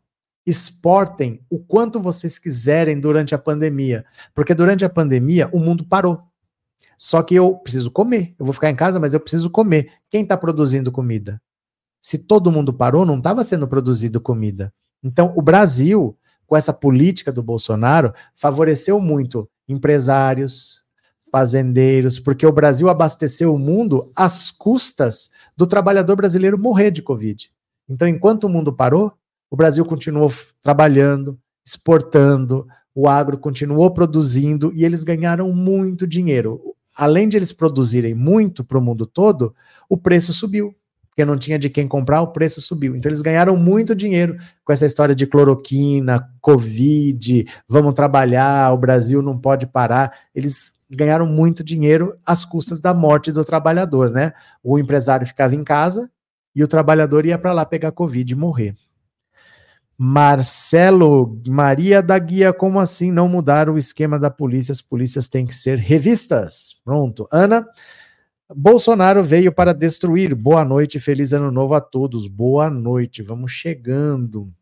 [0.47, 4.05] exportem o quanto vocês quiserem durante a pandemia.
[4.33, 6.23] Porque durante a pandemia o mundo parou.
[6.97, 8.35] Só que eu preciso comer.
[8.39, 9.93] Eu vou ficar em casa, mas eu preciso comer.
[10.09, 11.41] Quem está produzindo comida?
[12.01, 14.73] Se todo mundo parou, não estava sendo produzido comida.
[15.03, 20.83] Então, o Brasil, com essa política do Bolsonaro, favoreceu muito empresários,
[21.31, 27.51] fazendeiros, porque o Brasil abasteceu o mundo às custas do trabalhador brasileiro morrer de Covid.
[27.89, 29.13] Então, enquanto o mundo parou,
[29.51, 36.61] o Brasil continuou trabalhando, exportando, o agro continuou produzindo e eles ganharam muito dinheiro.
[36.97, 39.55] Além de eles produzirem muito para o mundo todo,
[39.89, 40.75] o preço subiu
[41.17, 42.95] porque não tinha de quem comprar, o preço subiu.
[42.95, 49.23] Então eles ganharam muito dinheiro com essa história de cloroquina, Covid, vamos trabalhar, o Brasil
[49.23, 50.15] não pode parar.
[50.35, 54.35] Eles ganharam muito dinheiro às custas da morte do trabalhador, né?
[54.63, 56.11] O empresário ficava em casa
[56.55, 58.77] e o trabalhador ia para lá pegar Covid e morrer.
[59.97, 64.71] Marcelo, Maria da Guia, como assim não mudar o esquema da polícia?
[64.71, 66.77] As polícias têm que ser revistas.
[66.85, 67.27] Pronto.
[67.33, 67.67] Ana,
[68.55, 70.33] Bolsonaro veio para destruir.
[70.35, 72.29] Boa noite, feliz ano novo a todos.
[72.29, 74.53] Boa noite, vamos chegando.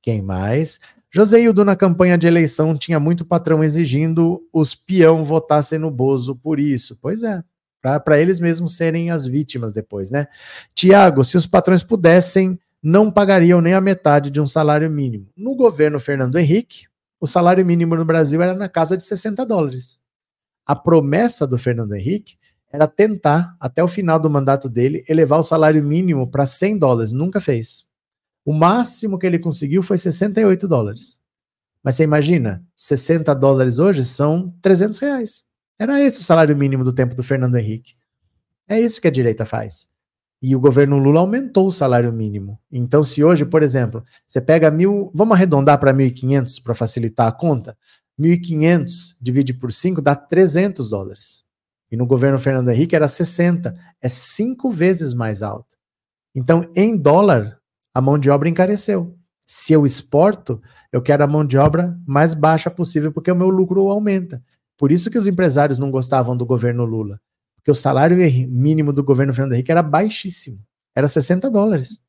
[0.00, 0.80] Quem mais?
[1.10, 6.34] José Hildo, na campanha de eleição, tinha muito patrão exigindo os peão votassem no Bozo
[6.34, 6.98] por isso.
[7.00, 7.42] Pois é,
[7.80, 10.26] para eles mesmos serem as vítimas depois, né?
[10.74, 15.28] Tiago, se os patrões pudessem, não pagariam nem a metade de um salário mínimo.
[15.36, 16.86] No governo Fernando Henrique,
[17.20, 19.98] o salário mínimo no Brasil era na casa de 60 dólares.
[20.66, 22.36] A promessa do Fernando Henrique
[22.74, 27.12] era tentar, até o final do mandato dele, elevar o salário mínimo para 100 dólares.
[27.12, 27.84] Nunca fez.
[28.44, 31.20] O máximo que ele conseguiu foi 68 dólares.
[31.84, 35.44] Mas você imagina, 60 dólares hoje são 300 reais.
[35.78, 37.94] Era esse o salário mínimo do tempo do Fernando Henrique.
[38.66, 39.86] É isso que a direita faz.
[40.42, 42.58] E o governo Lula aumentou o salário mínimo.
[42.72, 47.32] Então, se hoje, por exemplo, você pega mil, vamos arredondar para 1.500 para facilitar a
[47.32, 47.78] conta,
[48.18, 51.43] 1.500 divide por 5 dá 300 dólares.
[51.90, 55.76] E no governo Fernando Henrique era 60, é cinco vezes mais alto.
[56.34, 57.58] Então, em dólar,
[57.94, 59.16] a mão de obra encareceu.
[59.46, 60.60] Se eu exporto,
[60.92, 64.42] eu quero a mão de obra mais baixa possível, porque o meu lucro aumenta.
[64.76, 67.20] Por isso que os empresários não gostavam do governo Lula.
[67.56, 68.16] Porque o salário
[68.48, 70.58] mínimo do governo Fernando Henrique era baixíssimo.
[70.96, 72.00] Era 60 dólares.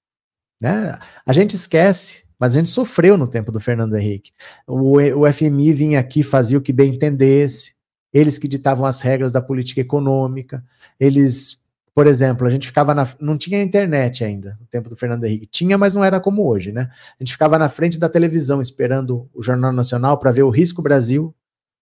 [0.61, 0.97] Né?
[1.25, 4.31] A gente esquece, mas a gente sofreu no tempo do Fernando Henrique.
[4.65, 7.74] O, o FMI vinha aqui, fazia o que bem entendesse
[8.15, 10.63] eles que ditavam as regras da política econômica,
[10.97, 11.62] eles,
[11.93, 13.06] por exemplo, a gente ficava na.
[13.19, 15.45] Não tinha internet ainda, no tempo do Fernando Henrique.
[15.47, 16.88] Tinha, mas não era como hoje, né?
[17.19, 20.82] A gente ficava na frente da televisão esperando o Jornal Nacional para ver o Risco
[20.82, 21.36] Brasil,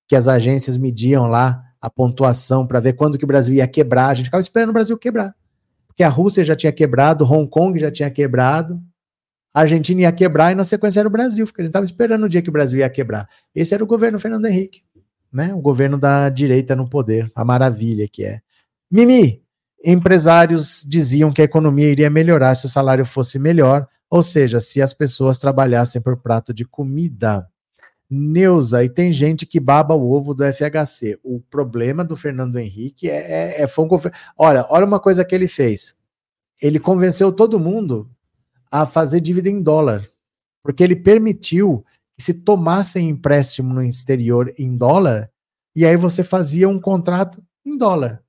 [0.07, 4.07] que as agências mediam lá a pontuação para ver quando que o Brasil ia quebrar.
[4.07, 5.35] A gente ficava esperando o Brasil quebrar.
[5.85, 8.81] Porque a Rússia já tinha quebrado, Hong Kong já tinha quebrado,
[9.53, 12.23] a Argentina ia quebrar e na sequência era o Brasil, porque a gente estava esperando
[12.23, 13.29] o dia que o Brasil ia quebrar.
[13.53, 14.81] Esse era o governo Fernando Henrique
[15.33, 15.53] né?
[15.53, 18.41] O governo da direita no poder, a maravilha que é.
[18.89, 19.41] Mimi,
[19.83, 24.81] empresários diziam que a economia iria melhorar se o salário fosse melhor, ou seja, se
[24.81, 27.49] as pessoas trabalhassem por prato de comida.
[28.09, 31.19] Neuza, e tem gente que baba o ovo do FHC.
[31.23, 33.89] O problema do Fernando Henrique é, é, é foi um
[34.37, 35.95] Olha, olha uma coisa que ele fez.
[36.61, 38.07] Ele convenceu todo mundo
[38.71, 40.07] a fazer dívida em dólar,
[40.61, 41.83] porque ele permitiu
[42.17, 45.29] que se tomassem empréstimo no exterior em dólar,
[45.75, 48.21] e aí você fazia um contrato em dólar.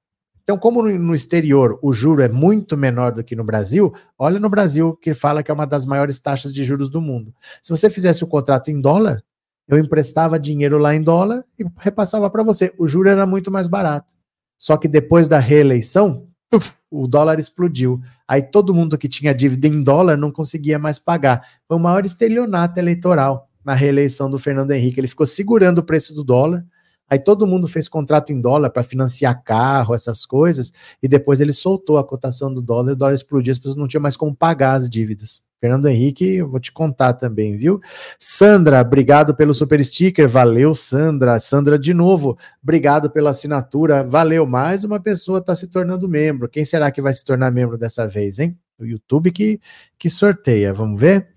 [0.42, 4.50] Então, como no exterior o juro é muito menor do que no Brasil, olha no
[4.50, 7.34] Brasil que fala que é uma das maiores taxas de juros do mundo.
[7.62, 9.22] Se você fizesse o contrato em dólar,
[9.66, 12.72] Eu emprestava dinheiro lá em dólar e repassava para você.
[12.78, 14.12] O juro era muito mais barato.
[14.58, 18.00] Só que depois da reeleição, uf, o dólar explodiu.
[18.28, 21.46] Aí todo mundo que tinha dívida em dólar não conseguia mais pagar.
[21.66, 25.00] Foi o maior estelionato eleitoral na reeleição do Fernando Henrique.
[25.00, 26.64] Ele ficou segurando o preço do dólar.
[27.08, 31.52] Aí todo mundo fez contrato em dólar para financiar carro, essas coisas, e depois ele
[31.52, 34.74] soltou a cotação do dólar, o dólar explodiu, as pessoas não tinham mais como pagar
[34.74, 35.42] as dívidas.
[35.60, 37.80] Fernando Henrique, eu vou te contar também, viu?
[38.18, 41.38] Sandra, obrigado pelo super sticker, valeu, Sandra.
[41.40, 44.44] Sandra, de novo, obrigado pela assinatura, valeu.
[44.46, 46.50] Mais uma pessoa está se tornando membro.
[46.50, 48.58] Quem será que vai se tornar membro dessa vez, hein?
[48.78, 49.58] O YouTube que,
[49.98, 51.28] que sorteia, vamos ver?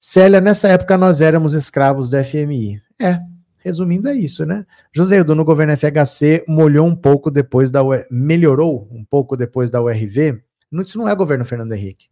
[0.00, 2.80] Célia, nessa época nós éramos escravos do FMI.
[3.00, 3.18] É,
[3.58, 4.64] resumindo é isso, né?
[4.94, 7.80] José Edu, no governo FHC, molhou um pouco depois da
[8.10, 10.40] melhorou um pouco depois da URV.
[10.80, 12.08] Isso não é governo Fernando Henrique.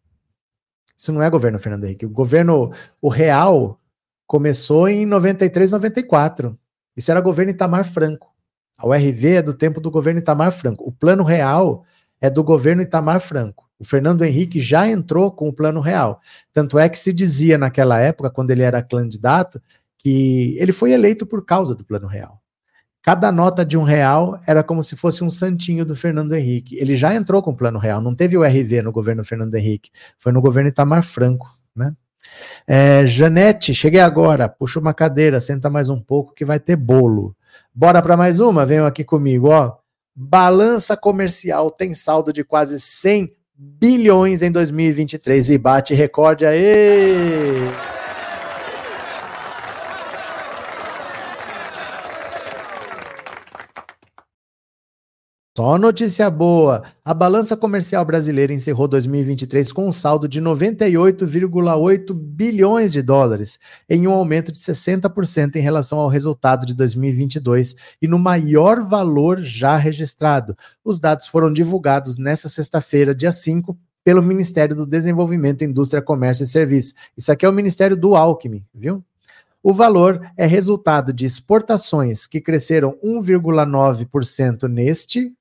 [0.96, 2.06] Isso não é governo Fernando Henrique.
[2.06, 3.80] O governo, o real,
[4.26, 6.58] começou em 93, 94.
[6.96, 8.32] Isso era governo Itamar Franco.
[8.76, 10.84] A URV é do tempo do governo Itamar Franco.
[10.86, 11.84] O plano real
[12.24, 13.68] é do governo Itamar Franco.
[13.78, 16.22] O Fernando Henrique já entrou com o plano real.
[16.54, 19.60] Tanto é que se dizia naquela época, quando ele era candidato,
[19.98, 22.40] que ele foi eleito por causa do plano real.
[23.02, 26.78] Cada nota de um real era como se fosse um santinho do Fernando Henrique.
[26.78, 29.90] Ele já entrou com o plano real, não teve o RV no governo Fernando Henrique,
[30.18, 31.94] foi no governo Itamar Franco, né?
[32.66, 37.36] É, Janete, cheguei agora, puxa uma cadeira, senta mais um pouco que vai ter bolo.
[37.74, 38.64] Bora para mais uma?
[38.64, 39.83] Venham aqui comigo, ó.
[40.16, 47.93] Balança comercial tem saldo de quase 100 bilhões em 2023 e bate recorde aí.
[55.56, 56.82] Só notícia boa.
[57.04, 64.08] A balança comercial brasileira encerrou 2023 com um saldo de 98,8 bilhões de dólares, em
[64.08, 69.76] um aumento de 60% em relação ao resultado de 2022 e no maior valor já
[69.76, 70.56] registrado.
[70.84, 76.48] Os dados foram divulgados nesta sexta-feira, dia 5, pelo Ministério do Desenvolvimento, Indústria, Comércio e
[76.48, 76.94] Serviços.
[77.16, 79.04] Isso aqui é o Ministério do Alckmin, viu?
[79.62, 85.32] O valor é resultado de exportações que cresceram 1,9% neste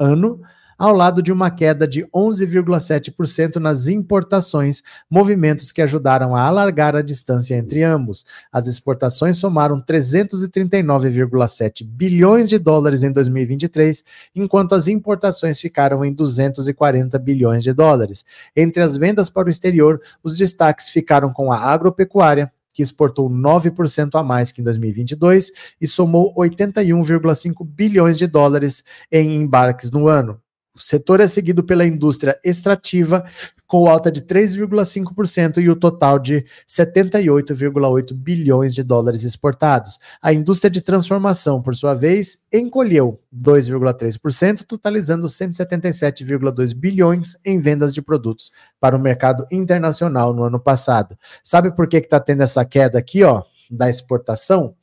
[0.00, 0.40] ano,
[0.78, 7.02] ao lado de uma queda de 11,7% nas importações, movimentos que ajudaram a alargar a
[7.02, 8.24] distância entre ambos.
[8.52, 14.02] As exportações somaram 339,7 bilhões de dólares em 2023,
[14.34, 18.24] enquanto as importações ficaram em 240 bilhões de dólares.
[18.56, 24.18] Entre as vendas para o exterior, os destaques ficaram com a agropecuária, que exportou 9%
[24.18, 30.43] a mais que em 2022 e somou 81,5 bilhões de dólares em embarques no ano.
[30.76, 33.24] O setor é seguido pela indústria extrativa,
[33.64, 39.98] com alta de 3,5% e o total de 78,8 bilhões de dólares exportados.
[40.20, 48.02] A indústria de transformação, por sua vez, encolheu 2,3%, totalizando 177,2 bilhões em vendas de
[48.02, 48.50] produtos
[48.80, 51.16] para o mercado internacional no ano passado.
[51.42, 54.74] Sabe por que está tendo essa queda aqui, ó, da exportação?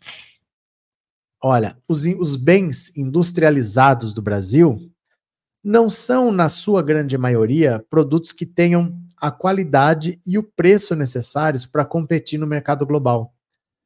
[1.43, 4.90] Olha, os, os bens industrializados do Brasil
[5.64, 11.66] não são, na sua grande maioria, produtos que tenham a qualidade e o preço necessários
[11.66, 13.34] para competir no mercado global.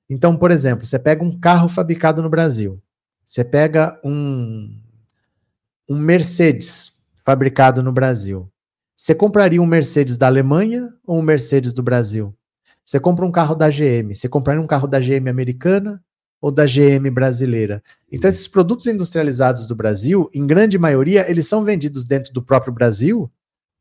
[0.09, 2.81] Então, por exemplo, você pega um carro fabricado no Brasil,
[3.23, 4.73] você pega um,
[5.89, 6.93] um Mercedes
[7.25, 8.49] fabricado no Brasil.
[8.95, 12.33] Você compraria um Mercedes da Alemanha ou um Mercedes do Brasil?
[12.83, 16.01] Você compra um carro da GM, você compraria um carro da GM americana
[16.45, 17.81] ou da GM brasileira.
[18.11, 22.71] Então, esses produtos industrializados do Brasil, em grande maioria, eles são vendidos dentro do próprio
[22.71, 23.31] Brasil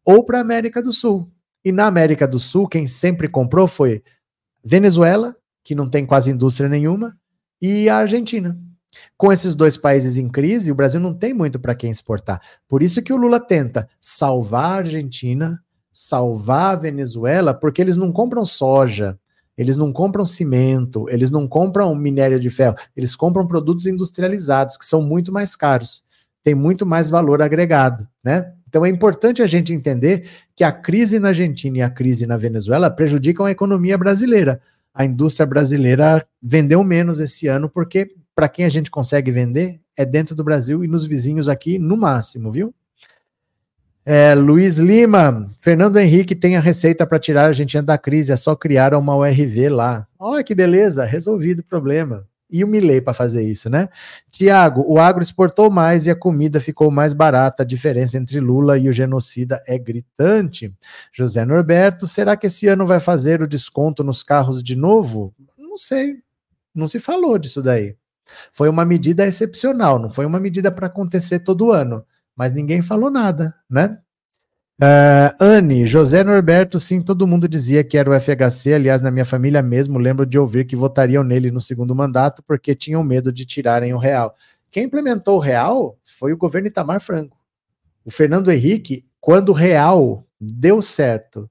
[0.03, 1.31] ou para a América do Sul.
[1.63, 4.03] E na América do Sul, quem sempre comprou foi
[4.65, 7.15] Venezuela, que não tem quase indústria nenhuma,
[7.61, 8.59] e a Argentina.
[9.15, 12.41] Com esses dois países em crise, o Brasil não tem muito para quem exportar.
[12.67, 15.63] Por isso que o Lula tenta salvar a Argentina,
[15.93, 19.19] salvar a Venezuela, porque eles não compram soja,
[19.57, 24.87] eles não compram cimento, eles não compram minério de ferro, eles compram produtos industrializados, que
[24.87, 26.03] são muito mais caros,
[26.43, 28.53] tem muito mais valor agregado, né?
[28.69, 32.37] Então é importante a gente entender que a crise na Argentina e a crise na
[32.37, 34.61] Venezuela prejudicam a economia brasileira.
[34.93, 40.05] A indústria brasileira vendeu menos esse ano porque para quem a gente consegue vender é
[40.05, 42.75] dentro do Brasil e nos vizinhos aqui no máximo, viu?
[44.07, 48.37] É, Luiz Lima, Fernando Henrique tem a receita para tirar a Argentina da crise, é
[48.37, 50.07] só criar uma URV lá.
[50.19, 52.27] Olha que beleza, resolvido o problema.
[52.51, 53.89] E o Milei para fazer isso, né?
[54.31, 57.63] Tiago, o agro exportou mais e a comida ficou mais barata.
[57.63, 60.73] A diferença entre Lula e o genocida é gritante.
[61.11, 65.35] José Norberto, será que esse ano vai fazer o desconto nos carros de novo?
[65.59, 66.19] Não sei.
[66.75, 67.97] Não se falou disso daí.
[68.53, 72.05] Foi uma medida excepcional, não foi uma medida para acontecer todo ano,
[72.37, 73.99] mas ninguém falou nada, né?
[74.81, 78.75] Uh, Anne, José Norberto, sim, todo mundo dizia que era o FHC.
[78.75, 82.75] Aliás, na minha família mesmo, lembro de ouvir que votariam nele no segundo mandato porque
[82.75, 84.35] tinham medo de tirarem o real.
[84.73, 87.39] Quem implementou o real foi o governo Itamar Franco.
[88.05, 91.49] O Fernando Henrique, quando o real deu certo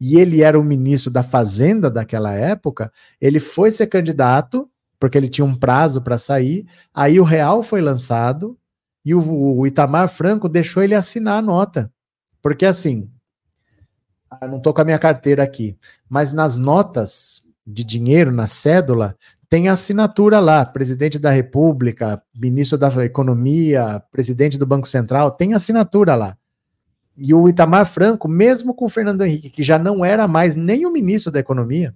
[0.00, 4.68] e ele era o ministro da Fazenda daquela época, ele foi ser candidato
[4.98, 6.66] porque ele tinha um prazo para sair.
[6.94, 8.56] Aí o real foi lançado
[9.04, 11.92] e o, o Itamar Franco deixou ele assinar a nota
[12.42, 13.08] porque assim,
[14.28, 15.78] ah, não estou com a minha carteira aqui,
[16.08, 19.16] mas nas notas de dinheiro, na cédula,
[19.48, 26.16] tem assinatura lá, presidente da República, ministro da Economia, presidente do Banco Central, tem assinatura
[26.16, 26.36] lá.
[27.16, 30.84] E o Itamar Franco, mesmo com o Fernando Henrique, que já não era mais nem
[30.84, 31.94] o ministro da Economia,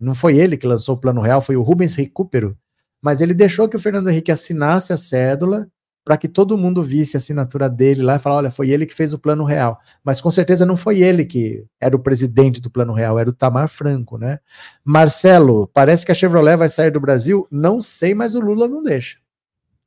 [0.00, 2.56] não foi ele que lançou o Plano Real, foi o Rubens Recupero,
[3.02, 5.68] mas ele deixou que o Fernando Henrique assinasse a cédula
[6.08, 8.94] para que todo mundo visse a assinatura dele lá e falar, olha, foi ele que
[8.94, 9.78] fez o Plano Real.
[10.02, 13.32] Mas com certeza não foi ele que era o presidente do Plano Real, era o
[13.32, 14.38] Tamar Franco, né?
[14.82, 17.46] Marcelo, parece que a Chevrolet vai sair do Brasil?
[17.50, 19.18] Não sei, mas o Lula não deixa.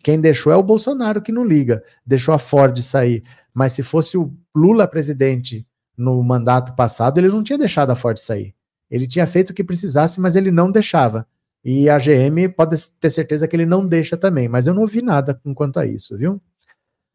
[0.04, 3.24] Quem deixou é o Bolsonaro que não liga, deixou a Ford sair.
[3.52, 5.66] Mas se fosse o Lula presidente
[5.98, 8.54] no mandato passado, ele não tinha deixado a Ford sair.
[8.92, 11.26] Ele tinha feito o que precisasse, mas ele não deixava.
[11.64, 15.02] E a GM pode ter certeza que ele não deixa também, mas eu não ouvi
[15.02, 16.42] nada quanto a isso, viu?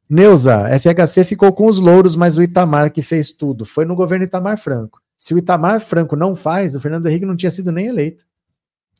[0.08, 3.64] Neuza, FHC ficou com os louros, mas o Itamar que fez tudo.
[3.64, 5.02] Foi no governo Itamar Franco.
[5.16, 8.24] Se o Itamar Franco não faz, o Fernando Henrique não tinha sido nem eleito.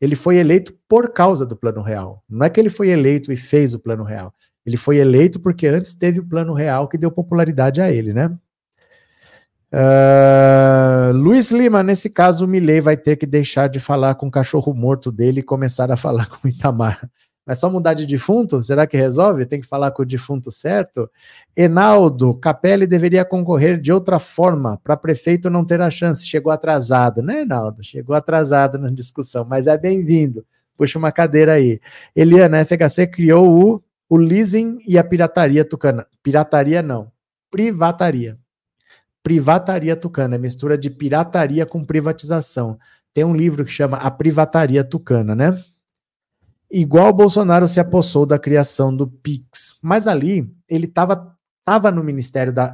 [0.00, 2.24] Ele foi eleito por causa do Plano Real.
[2.28, 4.34] Não é que ele foi eleito e fez o Plano Real.
[4.64, 8.36] Ele foi eleito porque antes teve o Plano Real que deu popularidade a ele, né?
[9.76, 14.30] Uh, Luiz Lima, nesse caso, o Milley vai ter que deixar de falar com o
[14.30, 17.10] cachorro morto dele e começar a falar com o Itamar.
[17.44, 18.62] Mas só mudar de defunto?
[18.62, 19.44] Será que resolve?
[19.44, 21.10] Tem que falar com o defunto certo?
[21.54, 26.26] Enaldo, Capelli deveria concorrer de outra forma, para prefeito não ter a chance.
[26.26, 27.84] Chegou atrasado, né, Enaldo?
[27.84, 30.42] Chegou atrasado na discussão, mas é bem-vindo.
[30.74, 31.80] Puxa uma cadeira aí.
[32.16, 36.06] Eliana, FHC criou o, o leasing e a pirataria tucana.
[36.22, 37.12] Pirataria não,
[37.50, 38.38] privataria
[39.26, 42.78] privataria tucana, mistura de pirataria com privatização.
[43.12, 45.60] Tem um livro que chama A Privataria Tucana, né?
[46.70, 52.52] Igual Bolsonaro se apossou da criação do Pix, mas ali ele estava tava no Ministério
[52.52, 52.72] da.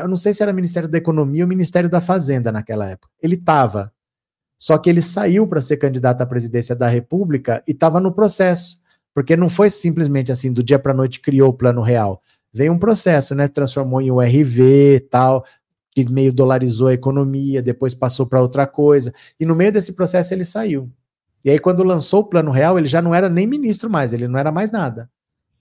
[0.00, 3.08] Eu não sei se era Ministério da Economia ou Ministério da Fazenda naquela época.
[3.22, 3.92] Ele estava.
[4.58, 8.82] Só que ele saiu para ser candidato à presidência da República e estava no processo.
[9.14, 12.20] Porque não foi simplesmente assim, do dia para noite criou o plano real.
[12.52, 13.46] Veio um processo, né?
[13.46, 15.44] Transformou em URV tal,
[15.92, 20.34] que meio dolarizou a economia, depois passou para outra coisa, e no meio desse processo
[20.34, 20.90] ele saiu.
[21.44, 24.28] E aí, quando lançou o Plano Real, ele já não era nem ministro mais, ele
[24.28, 25.10] não era mais nada.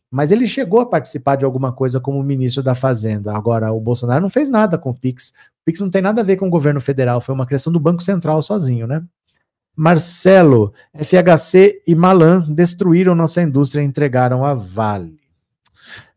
[0.10, 3.34] Mas ele chegou a participar de alguma coisa como ministro da Fazenda.
[3.34, 5.30] Agora, o Bolsonaro não fez nada com o Pix.
[5.30, 7.80] O Pix não tem nada a ver com o governo federal, foi uma criação do
[7.80, 9.04] Banco Central sozinho, né?
[9.76, 15.21] Marcelo, FHC e Malan destruíram nossa indústria e entregaram a Vale.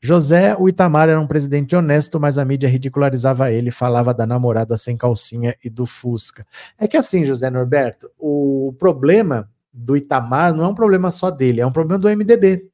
[0.00, 4.76] José, o Itamar era um presidente honesto, mas a mídia ridicularizava ele, falava da namorada
[4.76, 6.46] sem calcinha e do Fusca.
[6.78, 11.60] É que assim, José Norberto, o problema do Itamar não é um problema só dele,
[11.60, 12.68] é um problema do MDB.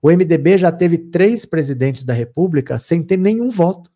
[0.00, 3.90] O MDB já teve três presidentes da República sem ter nenhum voto.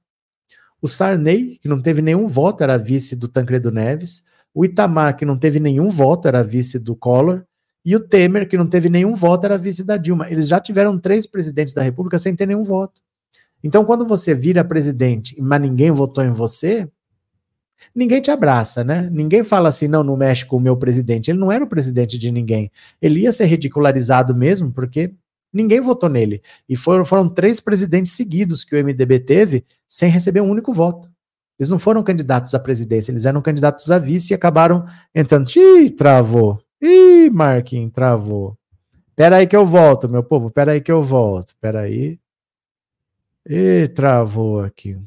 [0.81, 4.23] O Sarney, que não teve nenhum voto, era vice do Tancredo Neves.
[4.55, 7.45] O Itamar, que não teve nenhum voto, era vice do Collor.
[7.87, 10.28] E o Temer, que não teve nenhum voto, era vice da Dilma.
[10.28, 13.01] Eles já tiveram três presidentes da República sem ter nenhum voto.
[13.62, 16.89] Então, quando você vira presidente, mas ninguém votou em você,
[17.95, 19.09] ninguém te abraça, né?
[19.12, 21.30] Ninguém fala assim, não, não mexe com o meu presidente.
[21.30, 22.72] Ele não era o presidente de ninguém.
[23.01, 25.14] Ele ia ser ridicularizado mesmo, porque
[25.53, 26.43] ninguém votou nele.
[26.68, 31.09] E foram, foram três presidentes seguidos que o MDB teve sem receber um único voto.
[31.57, 34.84] Eles não foram candidatos à presidência, eles eram candidatos a vice e acabaram
[35.14, 35.49] entrando.
[35.57, 36.66] Ih, travou.
[36.81, 38.57] Ih, Marquinhos, travou.
[39.14, 40.51] Pera aí que eu volto, meu povo.
[40.51, 41.55] Pera aí que eu volto.
[41.61, 42.18] Pera aí.
[43.49, 44.99] Ih, travou aqui.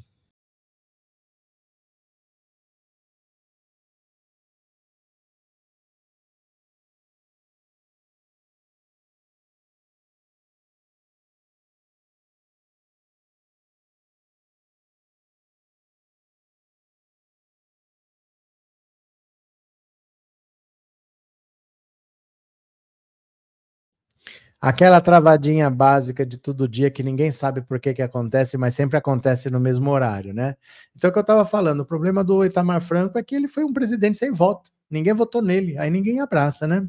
[24.62, 28.97] Aquela travadinha básica de todo dia que ninguém sabe por que, que acontece, mas sempre
[28.97, 30.55] acontece no mesmo horário, né?
[30.93, 33.64] Então, o que eu estava falando, o problema do Itamar Franco é que ele foi
[33.64, 34.70] um presidente sem voto.
[34.89, 36.86] Ninguém votou nele, aí ninguém abraça, né?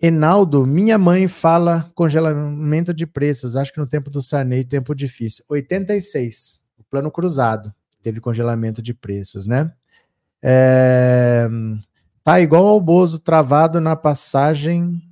[0.00, 3.56] Enaldo, minha mãe fala congelamento de preços.
[3.56, 5.44] Acho que no tempo do Sarney, tempo difícil.
[5.48, 7.74] 86, o plano cruzado.
[8.02, 9.72] Teve congelamento de preços, né?
[10.40, 11.48] É,
[12.22, 15.02] tá igual ao Bozo travado na passagem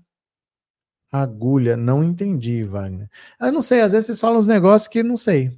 [1.23, 1.77] agulha.
[1.77, 3.09] Não entendi, Wagner.
[3.41, 5.53] Eu não sei, às vezes vocês falam uns negócios que não sei.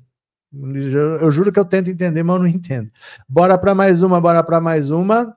[0.52, 2.90] Eu juro que eu tento entender, mas eu não entendo.
[3.28, 5.34] Bora para mais uma, bora para mais uma.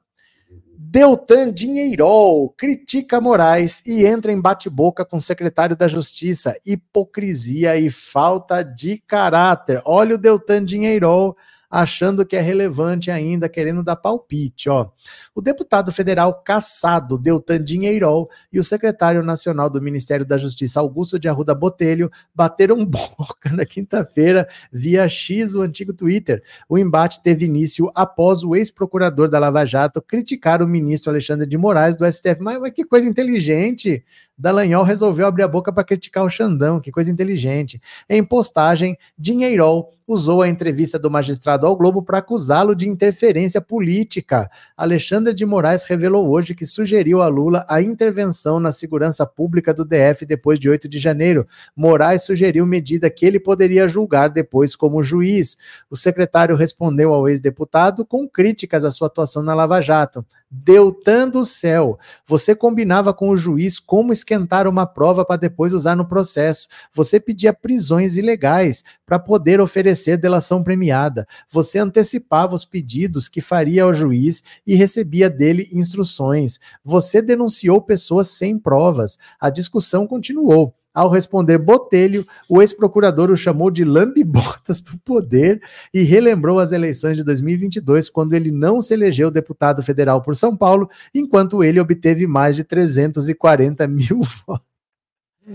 [0.77, 6.55] Deltan Dinheirol critica Moraes e entra em bate-boca com o secretário da Justiça.
[6.65, 9.81] Hipocrisia e falta de caráter.
[9.85, 11.37] Olha o Deltan Dinheirol
[11.69, 14.69] achando que é relevante ainda, querendo dar palpite.
[14.69, 14.89] Ó.
[15.35, 21.19] O deputado federal caçado Deltan Dinheirol e o secretário nacional do Ministério da Justiça, Augusto
[21.19, 26.41] de Arruda Botelho, bateram boca na quinta-feira via X, o antigo Twitter.
[26.67, 31.57] O embate teve início após o ex-procurador da Lava Jato criticar o ministro Alexandre de
[31.57, 32.41] Moraes do STF.
[32.41, 34.03] Mas, mas que coisa inteligente!
[34.39, 37.81] Dallagnol resolveu abrir a boca para criticar o Xandão, que coisa inteligente.
[38.09, 44.49] Em postagem, Dinheirol usou a entrevista do magistrado ao Globo para acusá-lo de interferência política.
[44.75, 49.85] Alexandre de Moraes revelou hoje que sugeriu a Lula a intervenção na segurança pública do
[49.85, 51.45] DF depois de 8 de janeiro.
[51.75, 55.57] Moraes sugeriu medida que ele poderia julgar depois como juiz.
[55.91, 60.25] O secretário respondeu ao ex-deputado com críticas à sua atuação na Lava Jato.
[60.51, 65.95] Deltan do céu, você combinava com o juiz como esquentar uma prova para depois usar
[65.95, 66.67] no processo.
[66.91, 71.27] Você pedia prisões ilegais para poder oferecer delação premiada.
[71.51, 76.59] Você antecipava os pedidos que faria ao juiz e recebia dele instruções.
[76.83, 79.19] Você denunciou pessoas sem provas.
[79.39, 80.73] A discussão continuou.
[80.93, 85.61] Ao responder Botelho, o ex-procurador o chamou de lambibotas do poder
[85.93, 90.57] e relembrou as eleições de 2022, quando ele não se elegeu deputado federal por São
[90.57, 94.69] Paulo, enquanto ele obteve mais de 340 mil votos.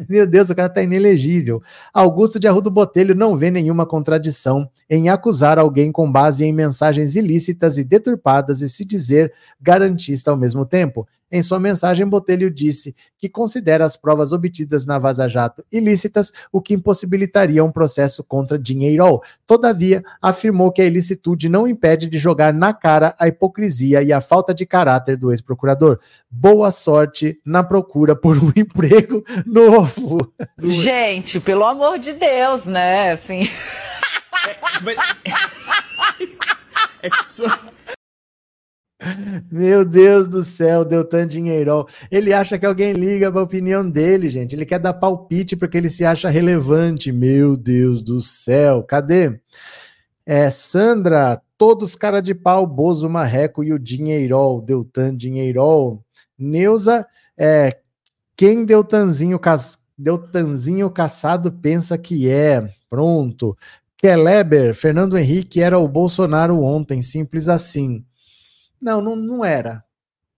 [0.09, 1.63] Meu Deus, o cara tá inelegível.
[1.93, 7.15] Augusto de Arrudo Botelho não vê nenhuma contradição em acusar alguém com base em mensagens
[7.15, 11.07] ilícitas e deturpadas e se dizer garantista ao mesmo tempo.
[11.35, 16.63] Em sua mensagem, Botelho disse que considera as provas obtidas na Vaza Jato ilícitas, o
[16.63, 19.21] que impossibilitaria um processo contra Dinheirol.
[19.45, 24.21] Todavia, afirmou que a ilicitude não impede de jogar na cara a hipocrisia e a
[24.21, 25.99] falta de caráter do ex-procurador.
[26.31, 30.33] Boa sorte na procura por um emprego novo.
[30.57, 33.11] Gente, pelo amor de Deus, né?
[33.11, 33.51] Assim.
[34.47, 34.97] É, mas...
[37.03, 37.59] é que só.
[39.51, 41.87] Meu Deus do céu, deu tanto dinheiro.
[42.11, 44.55] Ele acha que alguém liga para a opinião dele, gente.
[44.55, 47.13] Ele quer dar palpite porque ele se acha relevante.
[47.13, 49.39] Meu Deus do céu, cadê?
[50.25, 56.03] É, Sandra, todos cara de pau, Bozo Marreco e o Dinheirol, Deltan Dinheirol.
[56.39, 57.79] Neuza, é,
[58.37, 59.41] quem Deltanzinho,
[59.97, 62.69] Deltanzinho caçado pensa que é.
[62.89, 63.57] Pronto.
[63.97, 68.05] Keleber, Fernando Henrique era o Bolsonaro ontem, simples assim.
[68.85, 69.83] Não, não, não era.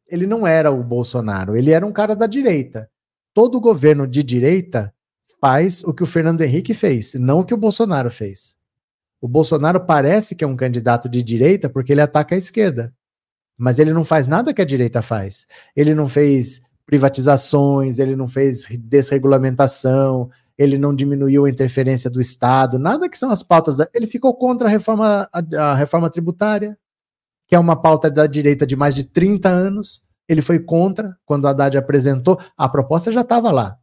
[0.06, 2.88] Ele não era o Bolsonaro, ele era um cara da direita.
[3.34, 4.94] Todo governo de direita
[5.40, 8.56] faz o que o Fernando Henrique fez, não o que o Bolsonaro fez.
[9.20, 12.94] O Bolsonaro parece que é um candidato de direita porque ele ataca a esquerda.
[13.58, 15.44] Mas ele não faz nada que a direita faz.
[15.74, 22.78] Ele não fez privatizações, ele não fez desregulamentação, ele não diminuiu a interferência do Estado,
[22.78, 23.88] nada que são as pautas da.
[23.92, 26.78] Ele ficou contra a reforma, a, a reforma tributária,
[27.46, 30.04] que é uma pauta da direita de mais de 30 anos.
[30.28, 32.38] Ele foi contra quando o Haddad apresentou.
[32.56, 33.78] A proposta já estava lá.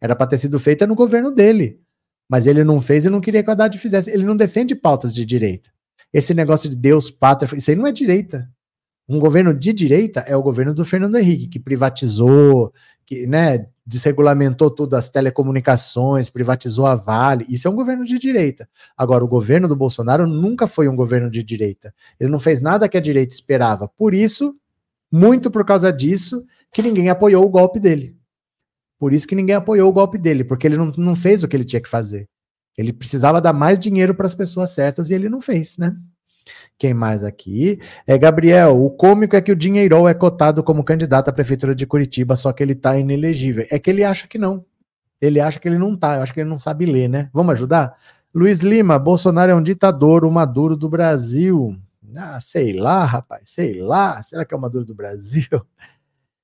[0.00, 1.80] Era para ter sido feita no governo dele.
[2.28, 4.10] Mas ele não fez e não queria que o Haddad fizesse.
[4.10, 5.70] Ele não defende pautas de direita.
[6.12, 8.48] Esse negócio de Deus, pátria, isso aí não é direita.
[9.08, 12.72] Um governo de direita é o governo do Fernando Henrique, que privatizou,
[13.08, 17.46] que né, desregulamentou tudo, as telecomunicações, privatizou a Vale.
[17.48, 18.68] Isso é um governo de direita.
[18.94, 21.94] Agora, o governo do Bolsonaro nunca foi um governo de direita.
[22.20, 23.88] Ele não fez nada que a direita esperava.
[23.88, 24.54] Por isso,
[25.10, 28.14] muito por causa disso, que ninguém apoiou o golpe dele.
[28.98, 31.56] Por isso que ninguém apoiou o golpe dele, porque ele não, não fez o que
[31.56, 32.28] ele tinha que fazer.
[32.76, 35.96] Ele precisava dar mais dinheiro para as pessoas certas e ele não fez, né?
[36.78, 37.80] Quem mais aqui?
[38.06, 41.86] É Gabriel, o cômico é que o Dinheirol é cotado como candidato à prefeitura de
[41.86, 43.66] Curitiba, só que ele tá inelegível.
[43.70, 44.64] É que ele acha que não.
[45.20, 47.28] Ele acha que ele não tá, eu acho que ele não sabe ler, né?
[47.32, 47.96] Vamos ajudar?
[48.32, 51.76] Luiz Lima, Bolsonaro é um ditador, o Maduro do Brasil.
[52.14, 54.22] Ah, sei lá, rapaz, sei lá.
[54.22, 55.48] Será que é o Maduro do Brasil?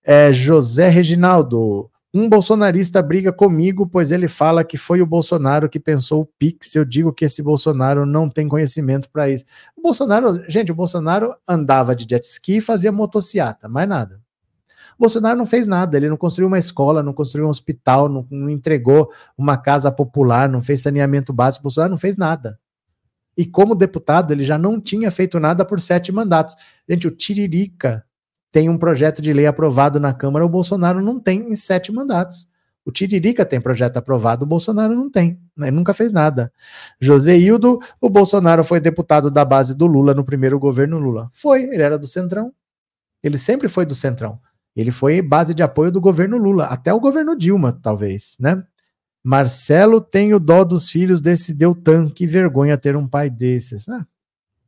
[0.07, 5.81] É José Reginaldo, um bolsonarista briga comigo, pois ele fala que foi o Bolsonaro que
[5.81, 6.77] pensou o Pix.
[6.77, 9.45] Eu digo que esse Bolsonaro não tem conhecimento para isso.
[9.77, 14.23] O Bolsonaro, gente, o Bolsonaro andava de jet ski e fazia motociata, mais nada.
[14.97, 18.25] O Bolsonaro não fez nada, ele não construiu uma escola, não construiu um hospital, não,
[18.31, 21.63] não entregou uma casa popular, não fez saneamento básico.
[21.63, 22.57] O Bolsonaro não fez nada.
[23.37, 26.55] E como deputado, ele já não tinha feito nada por sete mandatos.
[26.89, 28.05] Gente, o Tiririca
[28.55, 32.47] tem um projeto de lei aprovado na Câmara, o Bolsonaro não tem em sete mandatos.
[32.85, 35.73] O Tiririca tem projeto aprovado, o Bolsonaro não tem, né?
[35.73, 36.53] nunca fez nada.
[37.01, 41.29] José Hildo, o Bolsonaro foi deputado da base do Lula no primeiro governo Lula.
[41.33, 42.53] Foi, ele era do Centrão.
[43.25, 44.39] Ele sempre foi do Centrão.
[44.77, 48.63] Ele foi base de apoio do governo Lula, até o governo Dilma, talvez, né?
[49.25, 53.89] Marcelo tem o dó dos filhos desse Deltan, que vergonha ter um pai desses.
[53.89, 54.07] Ah,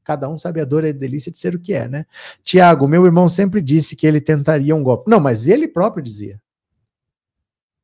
[0.07, 2.07] cada um sabe a dor e a delícia de ser o que é, né?
[2.45, 5.11] Tiago, meu irmão sempre disse que ele tentaria um golpe.
[5.11, 6.41] Não, mas ele próprio dizia.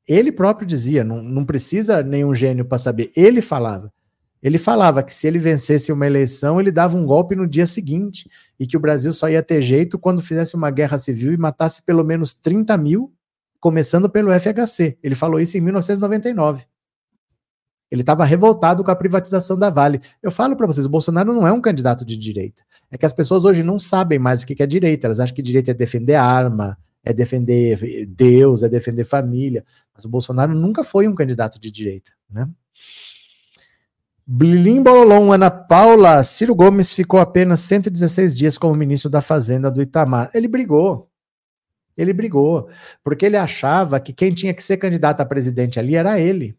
[0.07, 3.11] Ele próprio dizia, não, não precisa nenhum gênio para saber.
[3.17, 3.93] Ele falava.
[4.41, 8.31] Ele falava que se ele vencesse uma eleição, ele dava um golpe no dia seguinte
[8.59, 11.83] e que o Brasil só ia ter jeito quando fizesse uma guerra civil e matasse
[11.83, 13.13] pelo menos 30 mil,
[13.59, 14.97] começando pelo FHC.
[15.03, 16.65] Ele falou isso em 1999.
[17.93, 20.01] Ele estava revoltado com a privatização da Vale.
[20.23, 22.63] Eu falo para vocês, o Bolsonaro não é um candidato de direita.
[22.91, 25.07] É que as pessoas hoje não sabem mais o que é direita.
[25.07, 29.63] Elas acham que direita é defender arma, é defender Deus, é defender família.
[29.93, 32.49] Mas o Bolsonaro nunca foi um candidato de direita, né?
[34.27, 39.83] Blilim Bololom, Ana Paula, Ciro Gomes ficou apenas 116 dias como ministro da Fazenda do
[39.83, 40.31] Itamar.
[40.33, 41.11] Ele brigou.
[41.95, 42.71] Ele brigou,
[43.05, 46.57] porque ele achava que quem tinha que ser candidato a presidente ali era ele.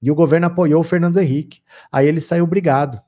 [0.00, 1.60] E o governo apoiou o Fernando Henrique.
[1.90, 3.00] Aí ele saiu brigado.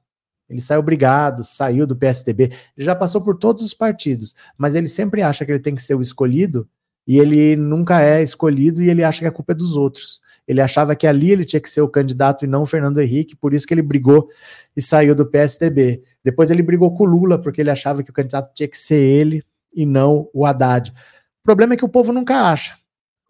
[0.48, 2.44] Ele saiu brigado, saiu do PSDB.
[2.76, 5.82] Ele já passou por todos os partidos, mas ele sempre acha que ele tem que
[5.82, 6.68] ser o escolhido
[7.06, 10.20] e ele nunca é escolhido e ele acha que a culpa é dos outros.
[10.46, 13.36] Ele achava que ali ele tinha que ser o candidato e não o Fernando Henrique,
[13.36, 14.28] por isso que ele brigou
[14.76, 16.02] e saiu do PSDB.
[16.24, 18.96] Depois ele brigou com o Lula, porque ele achava que o candidato tinha que ser
[18.96, 20.90] ele e não o Haddad.
[20.90, 22.76] O problema é que o povo nunca acha.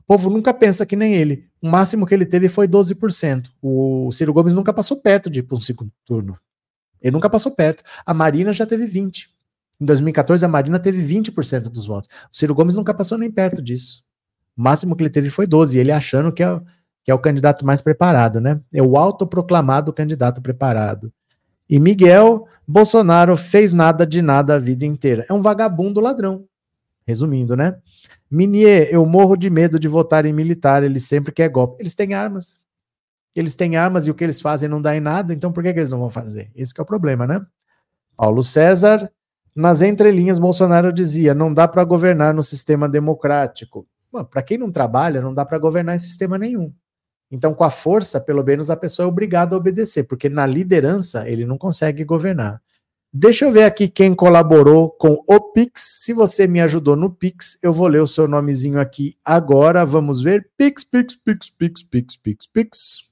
[0.01, 1.50] O povo nunca pensa que nem ele.
[1.63, 3.49] O máximo que ele teve foi 12%.
[3.61, 6.39] O Ciro Gomes nunca passou perto de ir para um segundo turno.
[7.01, 7.83] Ele nunca passou perto.
[8.05, 9.27] A Marina já teve 20%.
[9.81, 12.09] Em 2014, a Marina teve 20% dos votos.
[12.31, 14.03] O Ciro Gomes nunca passou nem perto disso.
[14.57, 15.75] O máximo que ele teve foi 12%.
[15.75, 16.61] E ele achando que é,
[17.03, 18.61] que é o candidato mais preparado, né?
[18.73, 21.13] É o autoproclamado candidato preparado.
[21.69, 25.25] E Miguel Bolsonaro fez nada de nada a vida inteira.
[25.29, 26.45] É um vagabundo ladrão.
[27.07, 27.77] Resumindo, né?
[28.31, 31.83] Minier, eu morro de medo de votar em militar, ele sempre quer golpe.
[31.83, 32.61] Eles têm armas.
[33.35, 35.73] Eles têm armas e o que eles fazem não dá em nada, então por que,
[35.73, 36.51] que eles não vão fazer?
[36.55, 37.45] Esse é o problema, né?
[38.17, 39.11] Paulo César,
[39.55, 43.87] nas entrelinhas, Bolsonaro dizia: não dá para governar no sistema democrático.
[44.31, 46.73] Para quem não trabalha, não dá para governar em sistema nenhum.
[47.31, 51.29] Então, com a força, pelo menos a pessoa é obrigada a obedecer, porque na liderança
[51.29, 52.61] ele não consegue governar.
[53.13, 56.05] Deixa eu ver aqui quem colaborou com o Pix.
[56.05, 59.85] Se você me ajudou no Pix, eu vou ler o seu nomezinho aqui agora.
[59.85, 60.49] Vamos ver.
[60.57, 63.11] Pix, Pix, Pix, Pix, Pix, Pix, Pix.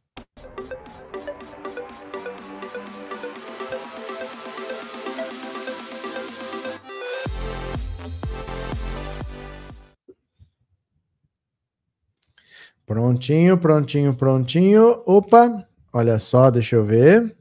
[12.86, 15.02] Prontinho, prontinho, prontinho.
[15.04, 17.37] Opa, olha só, deixa eu ver.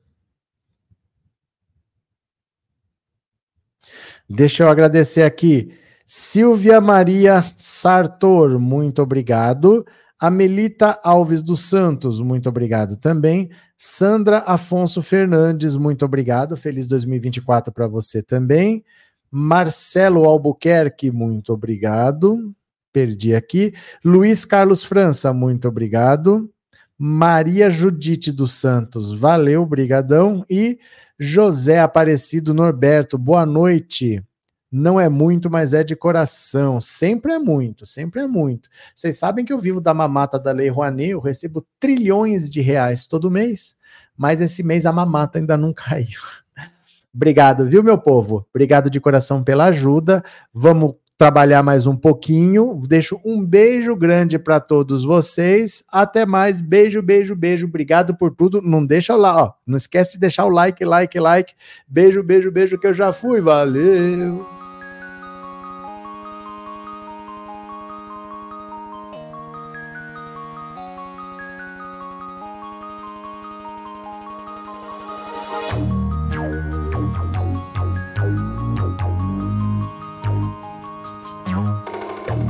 [4.30, 5.72] Deixa eu agradecer aqui.
[6.06, 9.86] Silvia Maria Sartor, muito obrigado.
[10.20, 13.50] Amelita Alves dos Santos, muito obrigado também.
[13.78, 16.58] Sandra Afonso Fernandes, muito obrigado.
[16.58, 18.84] Feliz 2024 para você também.
[19.30, 22.56] Marcelo Albuquerque, muito obrigado
[22.98, 23.76] perdi aqui.
[24.04, 26.50] Luiz Carlos França, muito obrigado.
[26.98, 30.44] Maria Judite dos Santos, valeu, brigadão.
[30.50, 30.80] E
[31.20, 34.24] José Aparecido Norberto, boa noite.
[34.72, 36.80] Não é muito, mas é de coração.
[36.80, 38.70] Sempre é muito, sempre é muito.
[38.94, 43.08] Vocês sabem que eu vivo da mamata da Lei Rouanet, eu recebo trilhões de reais
[43.08, 43.76] todo mês,
[44.16, 46.22] mas esse mês a mamata ainda não caiu.
[47.16, 48.46] Obrigado, viu, meu povo?
[48.54, 50.24] Obrigado de coração pela ajuda.
[50.54, 52.80] Vamos trabalhar mais um pouquinho.
[52.88, 55.84] Deixo um beijo grande para todos vocês.
[55.92, 56.62] Até mais.
[56.62, 57.68] Beijo, beijo, beijo.
[57.68, 58.62] Obrigado por tudo.
[58.62, 59.54] Não deixa lá, ó.
[59.66, 61.54] Não esquece de deixar o like, like, like.
[61.88, 63.42] Beijo, beijo, beijo que eu já fui.
[63.42, 64.57] Valeu.